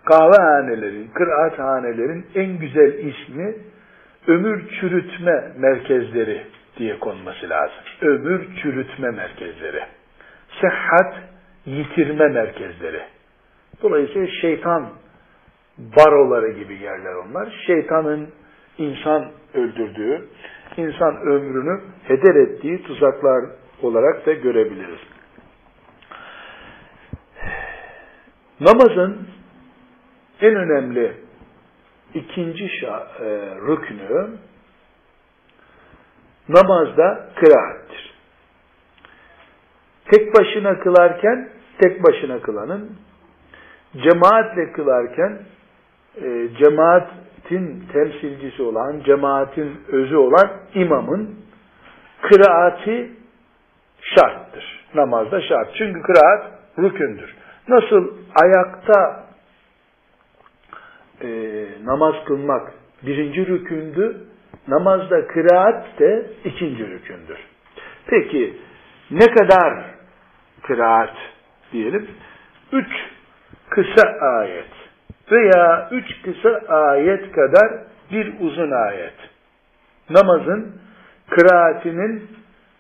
[0.05, 3.55] Kahvehanelerin, kıraathanelerin en güzel ismi
[4.27, 6.47] ömür çürütme merkezleri
[6.79, 7.79] diye konması lazım.
[8.01, 9.83] Ömür çürütme merkezleri.
[10.61, 11.15] Sıhhat
[11.67, 13.01] yitirme merkezleri.
[13.83, 14.89] Dolayısıyla şeytan
[15.79, 17.65] baroları gibi yerler onlar.
[17.67, 18.29] Şeytanın
[18.79, 20.29] insan öldürdüğü,
[20.77, 23.45] insan ömrünü heder ettiği tuzaklar
[23.83, 25.01] olarak da görebiliriz.
[28.61, 29.29] Namazın
[30.41, 31.13] en önemli
[32.15, 33.25] ikinci şa, e,
[33.69, 34.31] rüknü
[36.49, 38.15] namazda kıraattir.
[40.13, 42.97] Tek başına kılarken tek başına kılanın,
[43.97, 45.39] cemaatle kılarken
[46.17, 51.35] e, cemaatin temsilcisi olan, cemaatin özü olan imamın
[52.23, 53.11] kıraati
[54.01, 54.85] şarttır.
[54.95, 55.69] Namazda şart.
[55.79, 57.35] Çünkü kıraat rükündür.
[57.69, 58.09] Nasıl
[58.43, 59.25] ayakta
[61.23, 61.29] e,
[61.85, 64.28] namaz kılmak birinci rükündü,
[64.69, 67.39] namazda kıraat de ikinci rükündür.
[68.07, 68.57] Peki
[69.11, 69.85] ne kadar
[70.63, 71.15] kıraat
[71.73, 72.09] diyelim?
[72.73, 72.89] Üç
[73.71, 74.71] kısa ayet
[75.33, 77.69] veya üç kısa ayet kadar
[78.13, 79.15] bir uzun ayet.
[80.11, 80.75] Namazın
[81.31, 82.29] kıraatinin,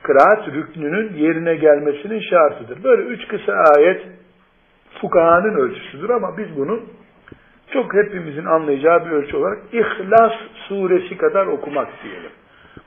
[0.02, 2.84] kıraat rüknünün yerine gelmesinin şartıdır.
[2.84, 4.02] Böyle üç kısa ayet
[5.00, 6.80] fukahanın ölçüsüdür ama biz bunu
[7.72, 10.32] çok hepimizin anlayacağı bir ölçü olarak İhlas
[10.68, 12.30] suresi kadar okumak diyelim.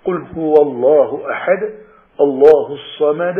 [0.05, 1.69] Kul huvallahu ehad,
[2.19, 3.37] Allahu samed,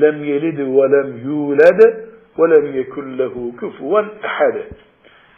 [0.00, 1.80] lem yelid ve lem yulad
[2.38, 4.54] ve lem yekun lehu kufuven ehad.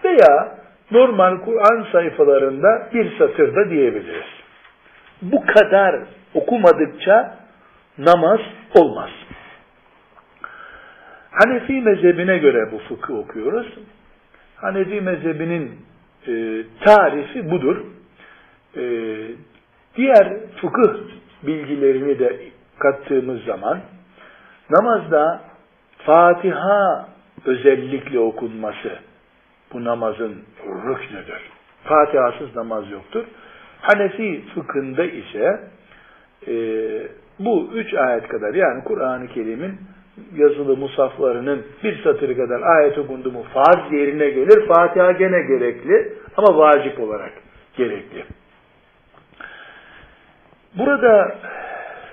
[0.05, 0.59] Veya
[0.91, 4.27] normal Kur'an sayfalarında bir satırda diyebiliriz.
[5.23, 6.01] Bu kadar
[6.35, 7.37] okumadıkça
[7.99, 8.41] namaz
[8.75, 9.11] olmaz.
[11.31, 13.67] Hanefi mezhebine göre bu fıkı okuyoruz.
[14.57, 15.79] Hanefi mezhebinin
[16.29, 17.77] e, tarifi budur.
[18.77, 18.83] E,
[19.97, 20.95] diğer fıkıh
[21.43, 22.39] bilgilerini de
[22.79, 23.81] kattığımız zaman
[24.71, 25.41] namazda
[25.99, 27.09] Fatiha
[27.45, 28.99] özellikle okunması
[29.73, 31.41] bu namazın rüknüdür.
[31.85, 33.25] Fatihasız namaz yoktur.
[33.81, 35.61] Hanefi fıkhında ise
[36.49, 36.55] e,
[37.39, 39.79] bu üç ayet kadar yani Kur'an-ı Kerim'in
[40.35, 44.67] yazılı musaflarının bir satırı kadar ayet okundu mu farz yerine gelir.
[44.69, 47.33] Fatiha gene gerekli ama vacip olarak
[47.77, 48.25] gerekli.
[50.79, 51.39] Burada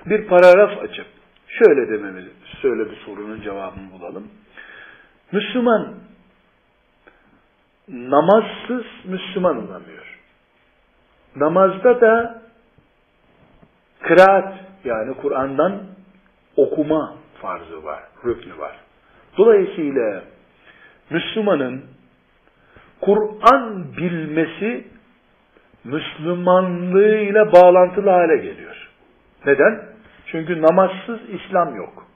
[0.06, 1.06] bir paragraf açıp
[1.48, 2.24] şöyle dememiz,
[2.62, 4.28] şöyle bir sorunun cevabını bulalım.
[5.32, 5.94] Müslüman
[7.88, 10.20] namazsız Müslüman olamıyor.
[11.36, 12.42] Namazda da
[14.00, 15.82] kıraat yani Kur'an'dan
[16.56, 18.76] okuma farzı var, rüknü var.
[19.38, 20.24] Dolayısıyla
[21.10, 21.84] Müslümanın
[23.00, 24.86] Kur'an bilmesi
[25.84, 28.88] Müslümanlığıyla bağlantılı hale geliyor.
[29.46, 29.82] Neden?
[30.26, 32.06] Çünkü namazsız İslam yok.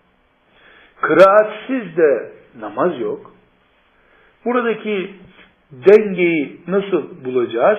[1.01, 3.35] Kıraatsiz de namaz yok.
[4.45, 5.15] Buradaki
[5.73, 7.79] dengeyi nasıl bulacağız?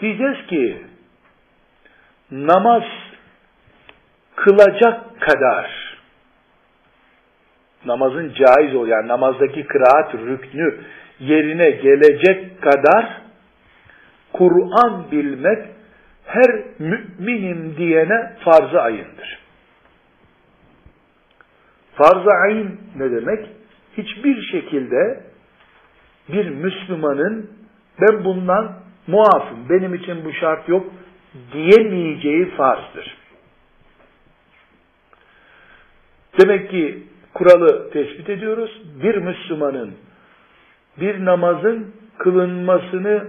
[0.00, 0.82] Diyeceğiz ki
[2.30, 2.82] namaz
[4.44, 5.96] kılacak kadar
[7.84, 10.80] namazın caiz ol yani namazdaki kıraat rüknü
[11.20, 13.20] yerine gelecek kadar
[14.32, 15.68] Kur'an bilmek
[16.24, 19.38] her müminim diyene farz-ı ayındır.
[21.94, 23.46] Farz-ı ayın ne demek?
[23.96, 25.20] Hiçbir şekilde
[26.28, 27.50] bir Müslümanın
[28.00, 28.72] ben bundan
[29.06, 30.86] muafım, benim için bu şart yok
[31.52, 33.19] diyemeyeceği farzdır.
[36.38, 37.02] Demek ki
[37.34, 38.82] kuralı tespit ediyoruz.
[39.02, 39.94] Bir Müslümanın
[41.00, 43.24] bir namazın kılınmasını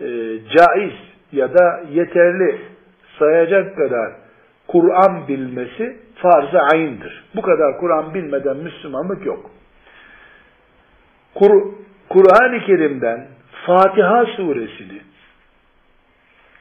[0.00, 0.06] e,
[0.56, 0.92] caiz
[1.32, 2.60] ya da yeterli
[3.18, 4.12] sayacak kadar
[4.68, 7.24] Kur'an bilmesi farz-ı ayn'dır.
[7.36, 9.50] Bu kadar Kur'an bilmeden Müslümanlık yok.
[11.34, 11.72] Kur
[12.08, 13.26] Kur'an-ı Kerim'den
[13.66, 15.00] Fatiha suresini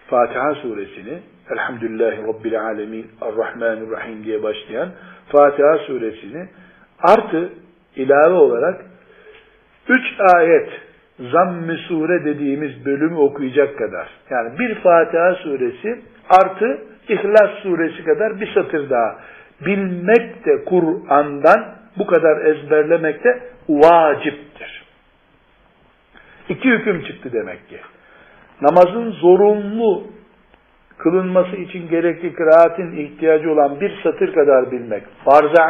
[0.07, 1.19] Fatiha suresini
[1.51, 4.89] Elhamdülillahi Rabbil Alemin Errahmanirrahim diye başlayan
[5.27, 6.47] Fatiha suresini
[6.99, 7.49] artı
[7.95, 8.85] ilave olarak
[9.89, 10.69] üç ayet
[11.19, 18.53] zamm-ı sure dediğimiz bölümü okuyacak kadar yani bir Fatiha suresi artı İhlas suresi kadar bir
[18.53, 19.19] satır daha
[19.65, 24.83] bilmek de Kur'an'dan bu kadar ezberlemek de vaciptir.
[26.49, 27.77] İki hüküm çıktı demek ki.
[28.61, 30.03] Namazın zorunlu
[31.03, 35.61] kılınması için gerekli kıraatin ihtiyacı olan bir satır kadar bilmek farz-ı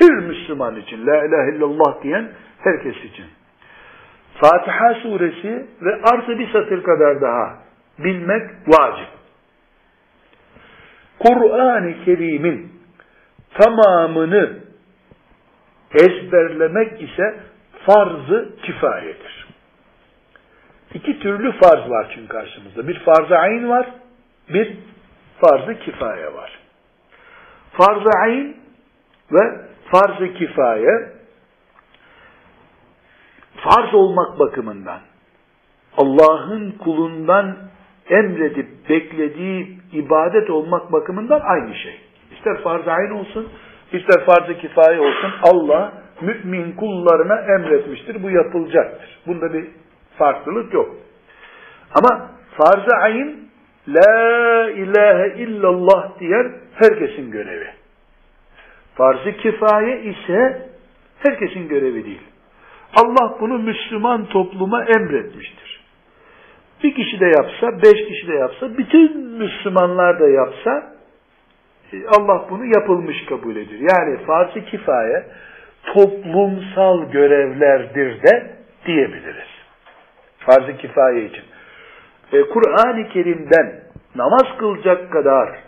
[0.00, 3.24] her Müslüman için, la ilahe illallah diyen herkes için.
[4.34, 7.56] Fatiha suresi ve artı bir satır kadar daha
[7.98, 9.08] bilmek vacip.
[11.18, 12.72] Kur'an-ı Kerim'in
[13.58, 14.58] tamamını
[15.94, 17.34] ezberlemek ise
[17.86, 19.35] farz-ı kifayedir.
[20.96, 22.88] İki türlü farz var çünkü karşımızda.
[22.88, 23.86] Bir farz-ı ayn var,
[24.48, 24.76] bir
[25.40, 26.58] farz-ı kifaye var.
[27.72, 28.56] Farz-ı ayn
[29.32, 29.60] ve
[29.92, 31.12] farz-ı kifaye
[33.56, 35.00] farz olmak bakımından
[35.96, 37.56] Allah'ın kulundan
[38.08, 42.00] emredip beklediği ibadet olmak bakımından aynı şey.
[42.36, 43.48] İster farz-ı ayn olsun,
[43.92, 48.22] ister farz-ı kifaye olsun Allah mümin kullarına emretmiştir.
[48.22, 49.18] Bu yapılacaktır.
[49.26, 49.66] Bunda bir
[50.18, 50.96] farklılık yok.
[51.94, 53.46] Ama farz-ı ayn
[53.88, 57.68] La ilahe illallah diyen herkesin görevi.
[58.94, 60.68] Farz-ı kifaye ise
[61.18, 62.22] herkesin görevi değil.
[62.94, 65.80] Allah bunu Müslüman topluma emretmiştir.
[66.82, 70.92] Bir kişi de yapsa, beş kişi de yapsa, bütün Müslümanlar da yapsa,
[71.92, 73.90] e, Allah bunu yapılmış kabul ediyor.
[73.92, 75.26] Yani farz-ı kifaye
[75.94, 79.55] toplumsal görevlerdir de diyebiliriz.
[80.46, 81.44] Farz-ı kifaye için.
[82.32, 83.80] E, Kur'an-ı Kerim'den
[84.14, 85.58] namaz kılacak kadar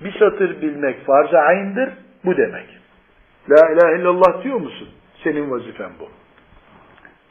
[0.00, 1.88] bir satır bilmek farz-ı ayn'dir,
[2.24, 2.66] bu demek.
[3.50, 4.88] La ilahe illallah diyor musun?
[5.24, 6.08] Senin vazifen bu.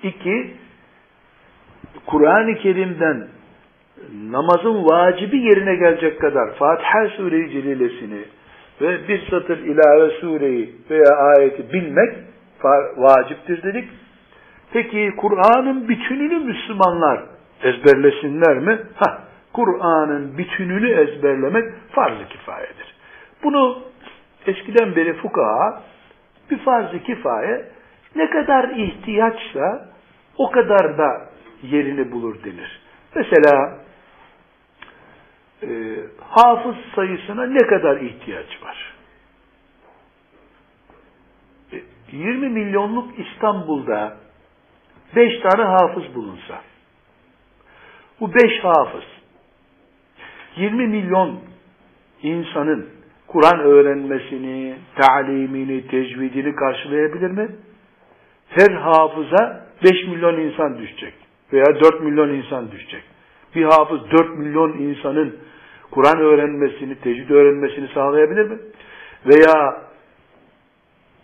[0.07, 0.53] İki,
[2.05, 3.27] Kur'an-ı Kerim'den
[4.31, 8.25] namazın vacibi yerine gelecek kadar Fatiha Sure-i Celilesini
[8.81, 12.15] ve bir satır ilave sureyi veya ayeti bilmek
[12.97, 13.89] vaciptir dedik.
[14.73, 17.23] Peki Kur'an'ın bütününü Müslümanlar
[17.63, 18.79] ezberlesinler mi?
[18.95, 22.95] Ha, Kur'an'ın bütününü ezberlemek farz-ı kifayedir.
[23.43, 23.83] Bunu
[24.45, 25.83] eskiden beri fukaha
[26.51, 27.65] bir farz-ı kifaye
[28.15, 29.89] ne kadar ihtiyaçsa
[30.37, 31.29] o kadar da
[31.63, 32.81] yerini bulur denir.
[33.15, 33.77] Mesela
[35.63, 35.67] e,
[36.29, 38.93] hafız sayısına ne kadar ihtiyaç var?
[41.73, 41.77] E,
[42.11, 44.17] 20 milyonluk İstanbul'da
[45.15, 46.61] 5 tane hafız bulunsa,
[48.19, 49.03] bu 5 hafız
[50.55, 51.39] 20 milyon
[52.23, 52.89] insanın
[53.27, 57.49] Kur'an öğrenmesini, talimini, tecvidini karşılayabilir mi?
[58.49, 61.13] Her hafıza 5 milyon insan düşecek
[61.53, 63.03] veya 4 milyon insan düşecek.
[63.55, 65.37] Bir hafız 4 milyon insanın
[65.91, 68.57] Kur'an öğrenmesini, tecvid öğrenmesini sağlayabilir mi?
[69.25, 69.81] Veya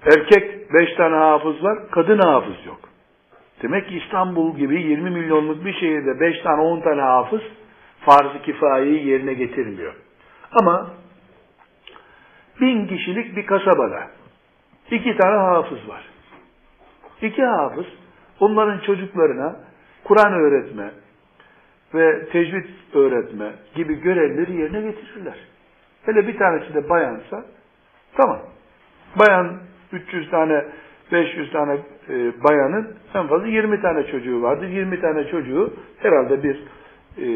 [0.06, 2.80] erkek 5 tane hafız var, kadın hafız yok.
[3.62, 7.42] Demek ki İstanbul gibi 20 milyonluk bir şehirde 5 tane 10 tane hafız
[8.00, 9.94] farz-ı kifayeyi yerine getirmiyor.
[10.52, 10.92] Ama
[12.62, 14.08] bin kişilik bir kasabada
[14.92, 16.06] iki tane hafız var.
[17.22, 17.86] İki hafız
[18.40, 19.56] onların çocuklarına
[20.04, 20.92] Kur'an öğretme
[21.94, 25.38] ve tecvid öğretme gibi görevleri yerine getirirler.
[26.06, 27.46] Hele bir tanesi de bayansa
[28.18, 28.40] tamam.
[29.20, 29.58] Bayan
[29.92, 30.66] 300 tane
[31.12, 31.78] 500 tane
[32.10, 34.68] e, bayanın en fazla 20 tane çocuğu vardır.
[34.68, 36.64] 20 tane çocuğu herhalde bir
[37.18, 37.28] e,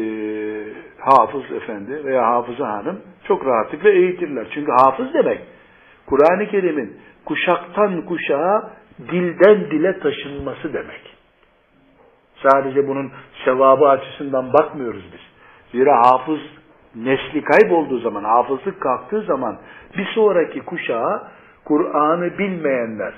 [0.98, 4.46] hafız efendi veya hafıza hanım çok rahatlıkla eğitirler.
[4.54, 5.40] Çünkü hafız demek
[6.06, 11.16] Kur'an-ı Kerim'in kuşaktan kuşağa dilden dile taşınması demek.
[12.42, 13.12] Sadece bunun
[13.44, 15.20] sevabı açısından bakmıyoruz biz.
[15.72, 16.40] Zira hafız
[16.94, 19.58] nesli kaybolduğu zaman, hafızlık kalktığı zaman
[19.98, 21.28] bir sonraki kuşağa
[21.64, 23.14] Kur'an'ı bilmeyenler,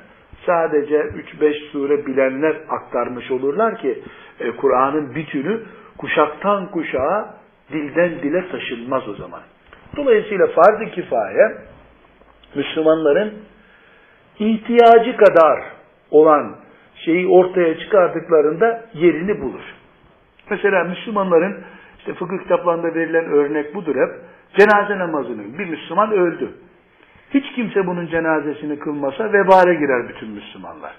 [0.47, 4.03] sadece 3-5 sure bilenler aktarmış olurlar ki
[4.41, 5.63] e, Kur'an'ın bütünü
[5.99, 7.35] kuşaktan kuşağa
[7.73, 9.41] dilden dile taşınmaz o zaman.
[9.97, 11.57] Dolayısıyla farz-ı kifaye
[12.55, 13.35] Müslümanların
[14.39, 15.63] ihtiyacı kadar
[16.11, 16.57] olan
[16.95, 19.63] şeyi ortaya çıkardıklarında yerini bulur.
[20.51, 21.65] Mesela Müslümanların
[21.99, 24.11] işte fıkıh kitaplarında verilen örnek budur hep.
[24.59, 26.51] Cenaze namazının bir Müslüman öldü.
[27.35, 30.93] Hiç kimse bunun cenazesini kılmasa vebale girer bütün Müslümanlar.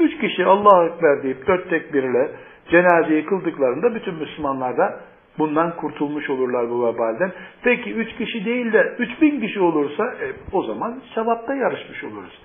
[0.00, 2.30] Üç kişi Allahu Ekber deyip dört tekbirle
[2.70, 5.00] cenazeyi kıldıklarında bütün Müslümanlar da
[5.38, 7.32] bundan kurtulmuş olurlar bu vebalden.
[7.62, 12.38] Peki üç kişi değil de üç bin kişi olursa e, o zaman sevapta yarışmış oluruz.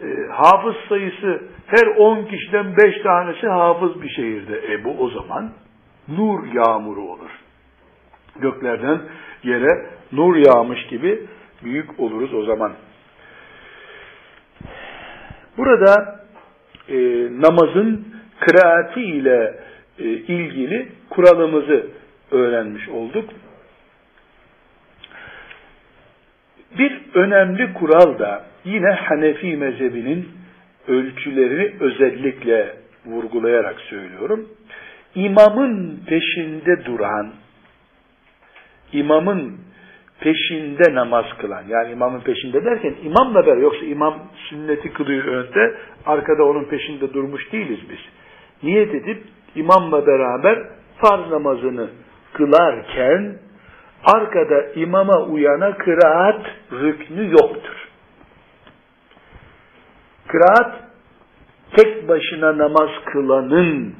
[0.00, 4.72] E, hafız sayısı her on kişiden beş tanesi hafız bir şehirde.
[4.72, 5.50] E bu o zaman
[6.08, 7.30] nur yağmuru olur.
[8.40, 9.00] Göklerden
[9.42, 11.26] yere nur yağmış gibi
[11.64, 12.72] büyük oluruz o zaman.
[15.56, 16.20] Burada
[16.88, 16.96] e,
[17.30, 18.08] namazın
[18.40, 19.54] kıraati ile
[19.98, 21.86] e, ilgili kuralımızı
[22.30, 23.30] öğrenmiş olduk.
[26.78, 30.28] Bir önemli kural da yine Hanefi mezhebinin
[30.88, 34.48] ölçülerini özellikle vurgulayarak söylüyorum.
[35.14, 37.32] İmamın peşinde duran,
[38.92, 39.60] imamın
[40.24, 44.14] peşinde namaz kılan, yani imamın peşinde derken imamla beraber, yoksa imam
[44.48, 45.74] sünneti kılıyor önde,
[46.06, 47.98] arkada onun peşinde durmuş değiliz biz.
[48.62, 49.22] Niyet edip
[49.54, 50.58] imamla beraber
[50.96, 51.88] farz namazını
[52.32, 53.36] kılarken
[54.14, 57.88] arkada imama uyana kıraat rüknü yoktur.
[60.28, 60.74] Kıraat
[61.76, 63.94] tek başına namaz kılanın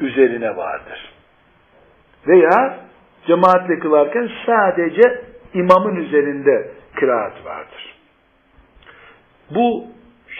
[0.00, 1.12] üzerine vardır.
[2.26, 2.78] Veya
[3.26, 7.94] cemaatle kılarken sadece imamın üzerinde kıraat vardır.
[9.50, 9.86] Bu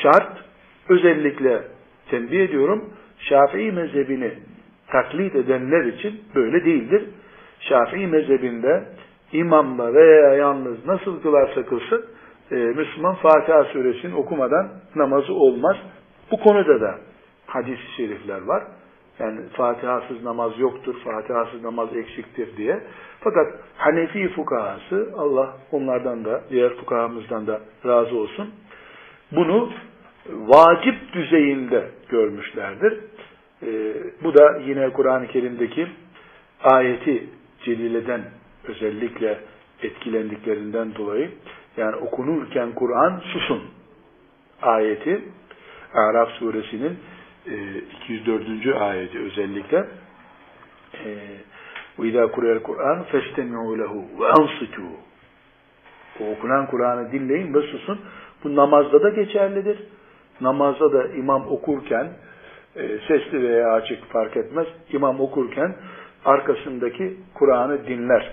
[0.03, 0.33] şart
[0.89, 1.63] özellikle
[2.11, 4.33] tembih ediyorum Şafii mezhebini
[4.87, 7.05] taklit edenler için böyle değildir.
[7.61, 8.85] Şafii mezhebinde
[9.33, 12.05] imamla veya yalnız nasıl kılarsa kılsın
[12.51, 15.77] e, Müslüman Fatiha suresini okumadan namazı olmaz.
[16.31, 16.99] Bu konuda da
[17.47, 18.65] hadis-i şerifler var.
[19.19, 22.81] Yani Fatihasız namaz yoktur, Fatihasız namaz eksiktir diye.
[23.21, 23.47] Fakat
[23.77, 28.51] Hanefi fukahası, Allah onlardan da, diğer fukahamızdan da razı olsun,
[29.33, 29.73] bunu
[30.31, 32.99] vacip düzeyinde görmüşlerdir.
[33.63, 33.95] Ee,
[34.25, 35.87] bu da yine Kur'an-ı Kerim'deki
[36.63, 37.27] ayeti
[37.65, 38.23] celileden
[38.69, 39.39] özellikle
[39.83, 41.31] etkilendiklerinden dolayı
[41.77, 43.63] yani okunurken Kur'an susun
[44.63, 45.23] ayeti
[45.95, 46.99] Araf suresinin
[47.46, 48.66] 204.
[48.66, 49.88] E, ayeti özellikle
[52.00, 54.94] وَاِذَا قُرَيَ الْقُرْآنُ فَاسْتَمِعُوا لَهُ وَاَنْصِتُوا
[56.20, 58.00] O okunan Kur'an'ı dinleyin ve susun.
[58.44, 59.80] Bu namazda da geçerlidir.
[60.42, 62.08] Namazda da imam okurken
[62.76, 64.68] e, sesli veya açık fark etmez.
[64.92, 65.76] İmam okurken
[66.26, 68.32] arkasındaki Kur'an'ı dinler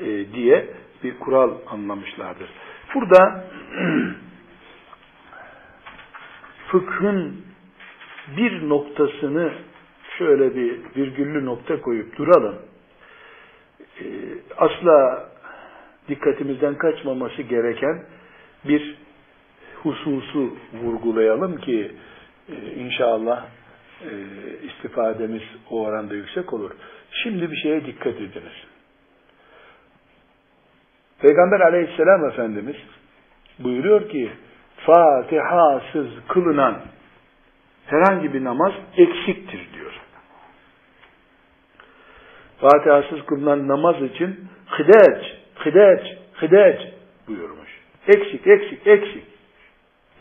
[0.00, 0.66] e, diye
[1.04, 2.48] bir kural anlamışlardır.
[2.94, 3.44] Burada
[6.68, 7.44] fıkhın
[8.37, 9.53] bir noktasını
[10.17, 12.55] şöyle bir virgüllü nokta koyup duralım.
[14.01, 14.05] E,
[14.57, 15.29] asla
[16.09, 18.03] dikkatimizden kaçmaması gereken
[18.67, 18.95] bir
[19.83, 21.91] hususu vurgulayalım ki
[22.49, 23.45] e, inşallah
[24.01, 24.11] e,
[24.67, 26.71] istifademiz o oranda yüksek olur.
[27.23, 28.65] Şimdi bir şeye dikkat ediniz.
[31.21, 32.75] Peygamber aleyhisselam Efendimiz
[33.59, 34.31] buyuruyor ki
[34.77, 36.81] Fatihasız kılınan
[37.86, 39.92] herhangi bir namaz eksiktir diyor.
[42.60, 46.80] Fatihasız kılınan namaz için hıdeç, hıdeç, hıdeç
[47.28, 47.80] buyurmuş.
[48.08, 49.24] Eksik, eksik, eksik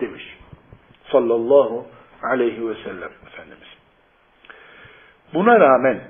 [0.02, 0.38] demiş.
[1.12, 1.88] Sallallahu
[2.24, 3.68] aleyhi ve sellem Efendimiz.
[5.34, 6.02] Buna rağmen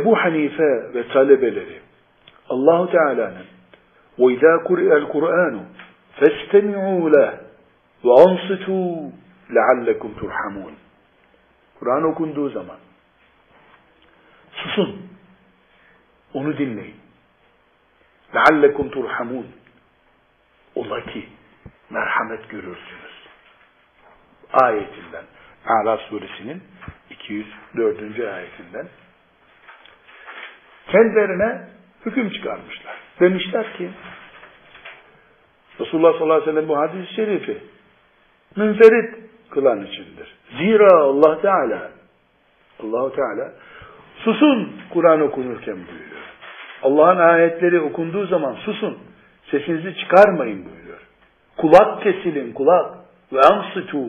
[0.00, 1.80] Ebu Hanife ve talebeleri
[2.48, 3.46] Allahu Teala'nın
[4.18, 5.56] وَاِذَا قُرِئَ الْقُرْآنُ
[6.18, 7.39] فَاسْتَمِعُوا لَهُ
[8.05, 9.11] ve ansitu
[9.55, 10.73] leallekum turhamun.
[11.79, 12.77] Kur'an okunduğu zaman
[14.53, 15.09] susun.
[16.33, 16.95] Onu dinleyin.
[18.35, 19.47] Leallekum turhamun.
[20.75, 21.29] Ola ki
[21.89, 23.11] merhamet görürsünüz.
[24.53, 25.25] Ayetinden.
[25.65, 26.63] Ala suresinin
[27.09, 28.19] 204.
[28.19, 28.87] ayetinden.
[30.87, 31.67] Kendilerine
[32.05, 32.95] hüküm çıkarmışlar.
[33.19, 33.89] Demişler ki
[35.79, 37.70] Resulullah sallallahu aleyhi ve sellem bu hadis-i şerifi
[38.55, 39.15] münferit
[39.49, 40.35] kılan içindir.
[40.57, 41.91] Zira Allah Teala
[42.83, 43.51] Allahu Teala
[44.23, 46.21] susun Kur'an okunurken buyuruyor.
[46.83, 48.97] Allah'ın ayetleri okunduğu zaman susun.
[49.51, 50.99] Sesinizi çıkarmayın buyuruyor.
[51.57, 52.95] Kulak kesilin kulak.
[53.33, 54.07] Ve ansıtu.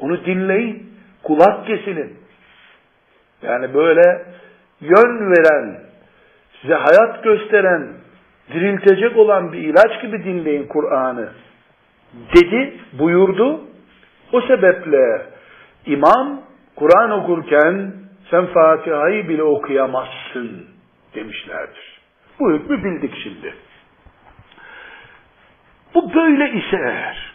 [0.00, 0.94] Onu dinleyin.
[1.22, 2.16] Kulak kesilin.
[3.42, 4.26] Yani böyle
[4.80, 5.80] yön veren,
[6.60, 7.88] size hayat gösteren,
[8.52, 11.28] diriltecek olan bir ilaç gibi dinleyin Kur'an'ı
[12.34, 13.60] dedi, buyurdu.
[14.32, 15.26] O sebeple
[15.86, 16.40] imam
[16.76, 17.92] Kur'an okurken
[18.30, 20.66] sen Fatiha'yı bile okuyamazsın
[21.14, 22.00] demişlerdir.
[22.40, 23.54] Bu hükmü bildik şimdi.
[25.94, 27.32] Bu böyle ise eğer,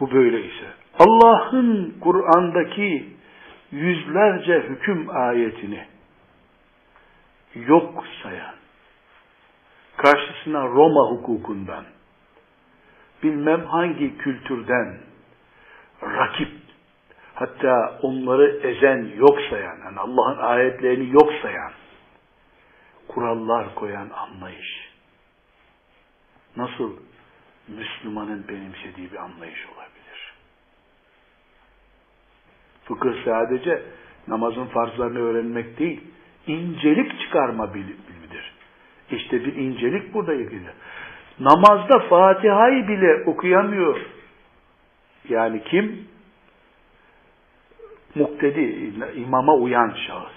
[0.00, 0.66] bu böyle ise,
[0.98, 3.08] Allah'ın Kur'an'daki
[3.70, 5.84] yüzlerce hüküm ayetini
[7.54, 8.54] yok sayan,
[9.96, 11.84] karşısına Roma hukukundan,
[13.22, 14.98] bilmem hangi kültürden
[16.02, 16.52] rakip,
[17.34, 21.72] hatta onları ezen, yok sayan, yani Allah'ın ayetlerini yok sayan,
[23.08, 24.90] kurallar koyan anlayış,
[26.56, 26.96] nasıl
[27.68, 30.32] Müslümanın benimsediği bir anlayış olabilir?
[32.84, 33.82] Fıkıh sadece
[34.28, 36.00] namazın farzlarını öğrenmek değil,
[36.46, 38.52] incelik çıkarma bilimidir.
[39.10, 40.70] İşte bir incelik burada ilgili.
[41.40, 44.00] Namazda Fatiha'yı bile okuyamıyor.
[45.28, 46.08] Yani kim?
[48.14, 50.32] Muktedi, imama uyan şahıs.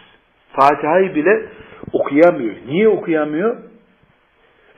[0.51, 1.49] Fatiha'yı bile
[1.93, 2.55] okuyamıyor.
[2.67, 3.57] Niye okuyamıyor?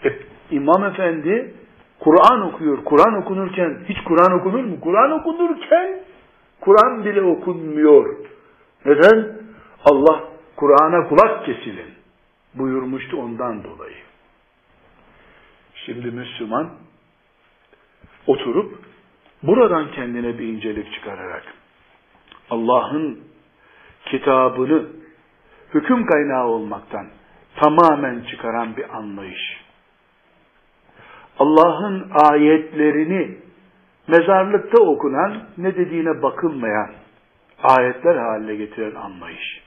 [0.06, 0.10] E,
[0.52, 1.54] İmam Efendi
[2.00, 2.84] Kur'an okuyor.
[2.86, 4.80] Kur'an okunurken hiç Kur'an okunur mu?
[4.82, 6.00] Kur'an okunurken
[6.62, 8.16] Kur'an bile okunmuyor.
[8.86, 9.38] Neden?
[9.92, 10.24] Allah
[10.56, 11.94] Kur'an'a kulak kesilin
[12.54, 14.11] buyurmuştu ondan dolayı.
[15.86, 16.70] Şimdi Müslüman
[18.28, 18.80] oturup
[19.44, 21.44] buradan kendine bir incelik çıkararak
[22.50, 23.20] Allah'ın
[24.06, 24.88] kitabını
[25.74, 27.08] hüküm kaynağı olmaktan
[27.56, 29.62] tamamen çıkaran bir anlayış.
[31.40, 33.38] Allah'ın ayetlerini
[34.08, 36.92] mezarlıkta okunan, ne dediğine bakılmayan
[37.64, 39.62] ayetler haline getiren anlayış.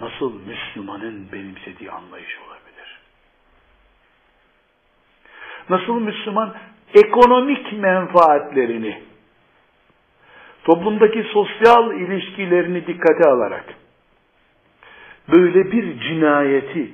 [0.00, 2.53] Nasıl Müslümanın benimsediği anlayış olabilir?
[5.68, 6.54] Nasıl Müslüman
[6.94, 9.02] ekonomik menfaatlerini,
[10.64, 13.64] toplumdaki sosyal ilişkilerini dikkate alarak,
[15.34, 16.90] böyle bir cinayeti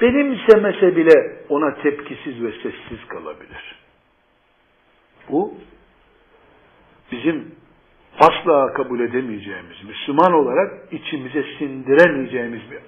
[0.00, 3.76] benimsemese bile ona tepkisiz ve sessiz kalabilir.
[5.28, 5.54] Bu
[7.12, 7.54] bizim
[8.20, 12.78] asla kabul edemeyeceğimiz, Müslüman olarak içimize sindiremeyeceğimiz bir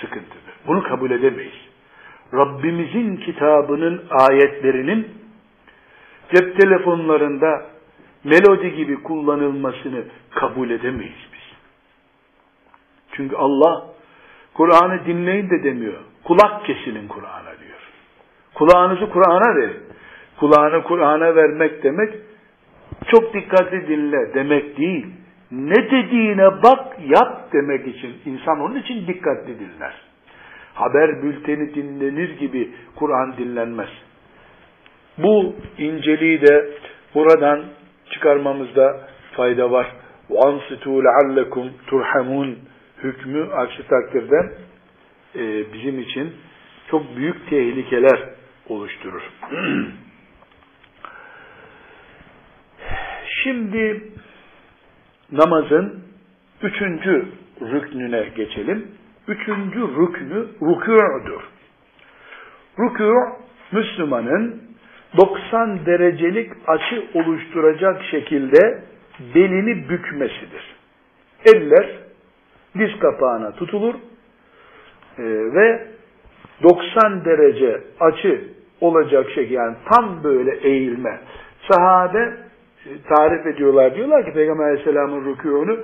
[0.00, 0.54] sıkıntıdır.
[0.66, 1.67] Bunu kabul edemeyiz.
[2.34, 5.08] Rabbimizin kitabının ayetlerinin
[6.34, 7.66] cep telefonlarında
[8.24, 10.04] melodi gibi kullanılmasını
[10.34, 11.56] kabul edemeyiz biz.
[13.12, 13.86] Çünkü Allah
[14.54, 15.98] Kur'an'ı dinleyin de demiyor.
[16.24, 17.78] Kulak kesilin Kur'an'a diyor.
[18.54, 19.82] Kulağınızı Kur'an'a verin.
[20.40, 22.14] Kulağını Kur'an'a vermek demek
[23.06, 25.06] çok dikkatli dinle demek değil.
[25.50, 28.16] Ne dediğine bak yap demek için.
[28.24, 30.07] insan onun için dikkatli dinler
[30.77, 33.89] Haber bülteni dinlenir gibi Kur'an dinlenmez.
[35.17, 36.69] Bu inceliği de
[37.15, 37.63] buradan
[38.09, 39.87] çıkarmamızda fayda var.
[40.29, 42.55] وَاَنْصِتُوا لَعَلَّكُمْ تُرْحَمُونَ
[43.03, 44.53] hükmü aksi takdirde
[45.35, 46.33] e, bizim için
[46.91, 48.29] çok büyük tehlikeler
[48.69, 49.21] oluşturur.
[53.43, 54.03] Şimdi
[55.31, 56.03] namazın
[56.61, 57.25] üçüncü
[57.61, 58.87] rüknüne geçelim.
[59.28, 61.42] Üçüncü rüknü rükû'dur.
[62.78, 63.32] Rükû,
[63.72, 64.62] Müslümanın
[65.16, 68.82] 90 derecelik açı oluşturacak şekilde
[69.34, 70.76] belini bükmesidir.
[71.54, 71.88] Eller
[72.78, 73.94] diz kapağına tutulur
[75.18, 75.22] e,
[75.54, 75.86] ve
[76.62, 78.44] 90 derece açı
[78.80, 81.20] olacak şekilde yani tam böyle eğilme.
[81.70, 82.34] Sahabe
[83.08, 83.94] tarif ediyorlar.
[83.94, 85.78] Diyorlar ki Peygamber Aleyhisselam'ın rükûnu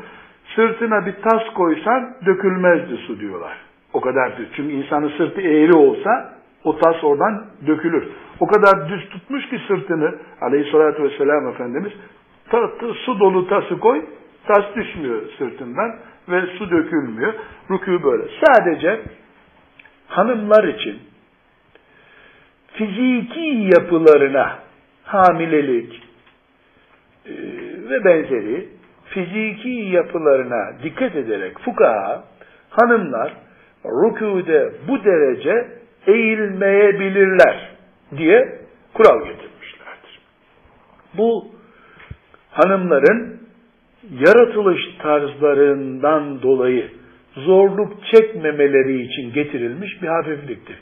[0.57, 3.57] sırtına bir tas koysan dökülmezdi su diyorlar.
[3.93, 4.49] O kadar düz.
[4.57, 6.35] Çünkü insanın sırtı eğri olsa
[6.65, 8.09] o tas oradan dökülür.
[8.41, 11.93] O kadar düz tutmuş ki sırtını aleyhissalatü vesselam Efendimiz
[12.51, 14.05] tatlı, su dolu tası koy
[14.47, 15.97] tas düşmüyor sırtından
[16.29, 17.35] ve su dökülmüyor.
[17.71, 18.25] Rükû böyle.
[18.45, 19.03] Sadece
[20.09, 20.99] hanımlar için
[22.73, 24.59] fiziki yapılarına
[25.05, 26.05] hamilelik,
[27.27, 27.31] ee,
[27.91, 28.69] ve benzeri
[29.15, 32.25] fiziki yapılarına dikkat ederek fukaha
[32.71, 33.33] hanımlar
[33.85, 35.69] rükûde bu derece
[36.07, 37.71] eğilmeyebilirler
[38.17, 38.59] diye
[38.95, 40.21] kural getirmişlerdir.
[41.19, 41.47] Bu
[42.51, 43.41] hanımların
[44.11, 46.91] yaratılış tarzlarından dolayı
[47.37, 50.79] zorluk çekmemeleri için getirilmiş bir hafifliktir.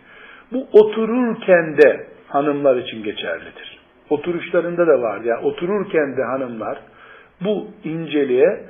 [0.52, 5.20] Bu otururken de hanımlar için geçerlidir oturuşlarında da var.
[5.20, 6.78] Yani otururken de hanımlar
[7.44, 8.60] bu inceliğe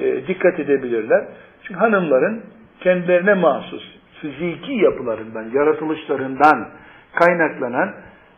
[0.00, 1.24] e, dikkat edebilirler.
[1.62, 2.42] Çünkü hanımların
[2.80, 3.82] kendilerine mahsus
[4.20, 6.68] fiziki yapılarından, yaratılışlarından
[7.14, 7.94] kaynaklanan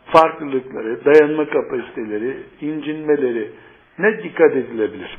[0.07, 3.51] farklılıkları, dayanma kapasiteleri, incinmeleri
[3.99, 5.19] ne dikkat edilebilir.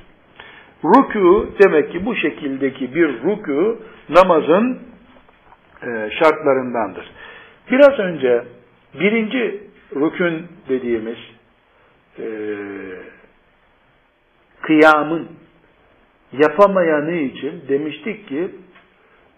[0.83, 3.75] Rükû demek ki bu şekildeki bir rükû
[4.09, 4.79] namazın
[5.83, 7.11] e, şartlarındandır.
[7.71, 8.43] Biraz önce
[8.99, 9.63] birinci
[9.95, 11.17] rükün dediğimiz
[12.19, 12.25] e,
[14.65, 15.27] kıyamın
[16.31, 18.51] yapamayanı için demiştik ki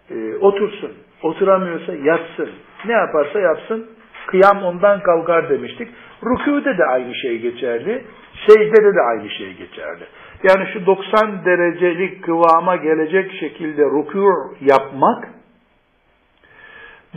[0.09, 0.91] e, otursun.
[1.23, 2.49] Oturamıyorsa yatsın.
[2.85, 3.89] Ne yaparsa yapsın.
[4.27, 5.87] Kıyam ondan kalkar demiştik.
[6.23, 8.05] Rükûde de aynı şey geçerli.
[8.47, 10.03] Secdede de aynı şey geçerli.
[10.49, 15.27] Yani şu 90 derecelik kıvama gelecek şekilde rükû yapmak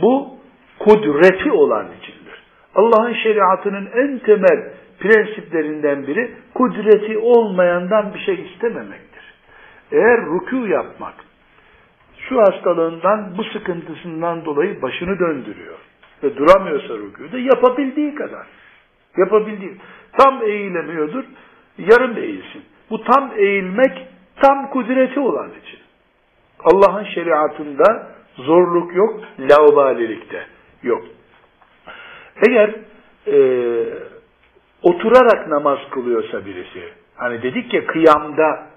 [0.01, 0.37] bu
[0.79, 2.43] kudreti olan içindir.
[2.75, 9.23] Allah'ın şeriatının en temel prensiplerinden biri kudreti olmayandan bir şey istememektir.
[9.91, 11.13] Eğer rükû yapmak
[12.29, 15.77] şu hastalığından, bu sıkıntısından dolayı başını döndürüyor
[16.23, 18.47] ve duramıyorsa rükûda yapabildiği kadar.
[19.17, 19.77] Yapabildiği.
[20.17, 21.23] Tam eğilemiyordur,
[21.77, 22.63] yarım eğilsin.
[22.89, 24.07] Bu tam eğilmek
[24.41, 25.79] tam kudreti olan için.
[26.59, 30.45] Allah'ın şeriatında zorluk yok, laubalilikte
[30.83, 31.03] yok.
[32.47, 32.75] Eğer
[33.27, 33.37] e,
[34.83, 36.83] oturarak namaz kılıyorsa birisi,
[37.15, 38.67] hani dedik ya kıyamda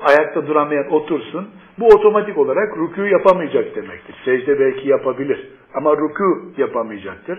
[0.00, 4.14] ayakta duramayan otursun, bu otomatik olarak rükû yapamayacak demektir.
[4.24, 7.38] Secde belki yapabilir ama rükû yapamayacaktır.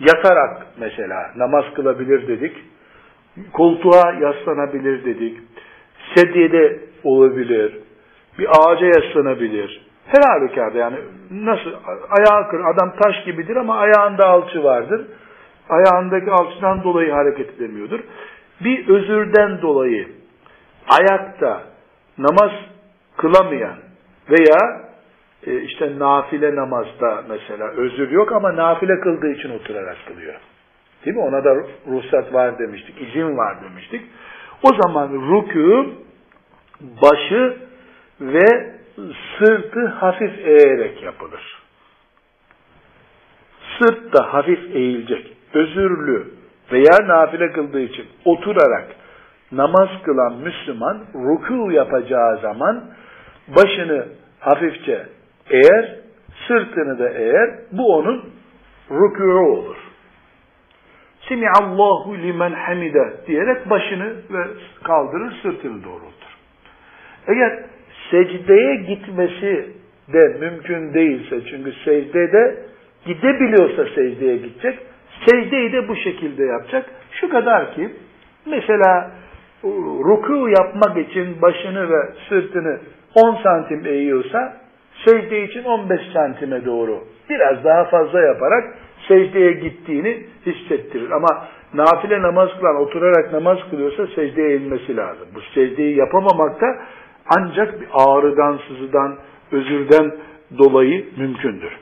[0.00, 2.56] Yatarak mesela namaz kılabilir dedik.
[3.52, 5.38] Koltuğa yaslanabilir dedik.
[6.14, 7.78] Sedyede olabilir.
[8.38, 9.86] Bir ağaca yaslanabilir.
[10.06, 10.96] Her halükarda yani
[11.30, 11.70] nasıl
[12.10, 15.06] ayağı kır adam taş gibidir ama ayağında alçı vardır.
[15.72, 18.00] Ayağındaki alçıdan dolayı hareket edemiyordur.
[18.60, 20.08] Bir özürden dolayı
[20.88, 21.62] ayakta
[22.18, 22.50] namaz
[23.16, 23.76] kılamayan
[24.30, 24.82] veya
[25.46, 30.34] e, işte nafile namazda mesela özür yok ama nafile kıldığı için oturarak kılıyor.
[31.04, 31.22] Değil mi?
[31.22, 31.54] Ona da
[31.88, 34.02] ruhsat var demiştik, izin var demiştik.
[34.62, 35.90] O zaman rükû
[36.80, 37.56] başı
[38.20, 38.72] ve
[39.38, 41.62] sırtı hafif eğerek yapılır.
[43.78, 45.36] Sırt da hafif eğilecek.
[45.54, 46.26] Özürlü
[46.72, 48.86] veya nafile kıldığı için oturarak
[49.52, 52.84] namaz kılan Müslüman ruku yapacağı zaman
[53.56, 54.06] başını
[54.40, 55.06] hafifçe
[55.50, 55.96] eğer,
[56.48, 58.24] sırtını da eğer, bu onun
[58.90, 59.76] rükû olur.
[61.28, 64.44] Semiallahu limen hamide diyerek başını ve
[64.82, 66.36] kaldırır, sırtını doğrultur.
[67.28, 67.64] Eğer
[68.10, 69.70] secdeye gitmesi
[70.12, 72.56] de mümkün değilse, çünkü secdede
[73.06, 74.78] gidebiliyorsa secdeye gidecek,
[75.26, 76.86] secdeyi de bu şekilde yapacak.
[77.20, 77.88] Şu kadar ki,
[78.46, 79.10] mesela
[80.04, 82.80] ruku yapmak için başını ve sırtını
[83.14, 84.56] 10 santim eğiyorsa,
[85.06, 88.74] secde için 15 santime doğru biraz daha fazla yaparak
[89.08, 91.10] secdeye gittiğini hissettirir.
[91.10, 95.28] Ama nafile namaz kılan oturarak namaz kılıyorsa secdeye inmesi lazım.
[95.34, 96.66] Bu secdeyi yapamamakta
[97.38, 99.16] ancak bir ağrıdan, sızıdan,
[99.52, 100.12] özürden
[100.58, 101.72] dolayı mümkündür.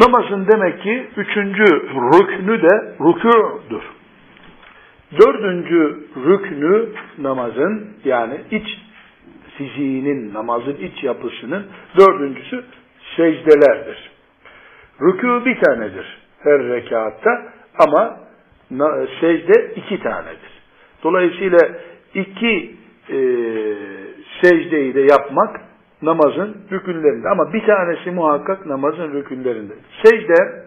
[0.00, 3.82] Namazın demek ki üçüncü rüknü de rükûdur.
[5.20, 6.88] Dördüncü rüknü
[7.18, 8.66] namazın yani iç
[9.58, 11.66] fiziğinin, namazın iç yapısının
[11.98, 12.64] dördüncüsü
[13.16, 14.10] secdelerdir.
[15.00, 17.42] Rükû bir tanedir her rekatta
[17.78, 18.20] ama
[19.20, 20.50] secde iki tanedir.
[21.04, 21.58] Dolayısıyla
[22.14, 22.74] iki
[23.10, 23.18] e,
[24.42, 25.69] secdeyi de yapmak
[26.02, 27.28] namazın rükünlerinde.
[27.28, 29.74] Ama bir tanesi muhakkak namazın rükünlerinde.
[30.04, 30.64] Secde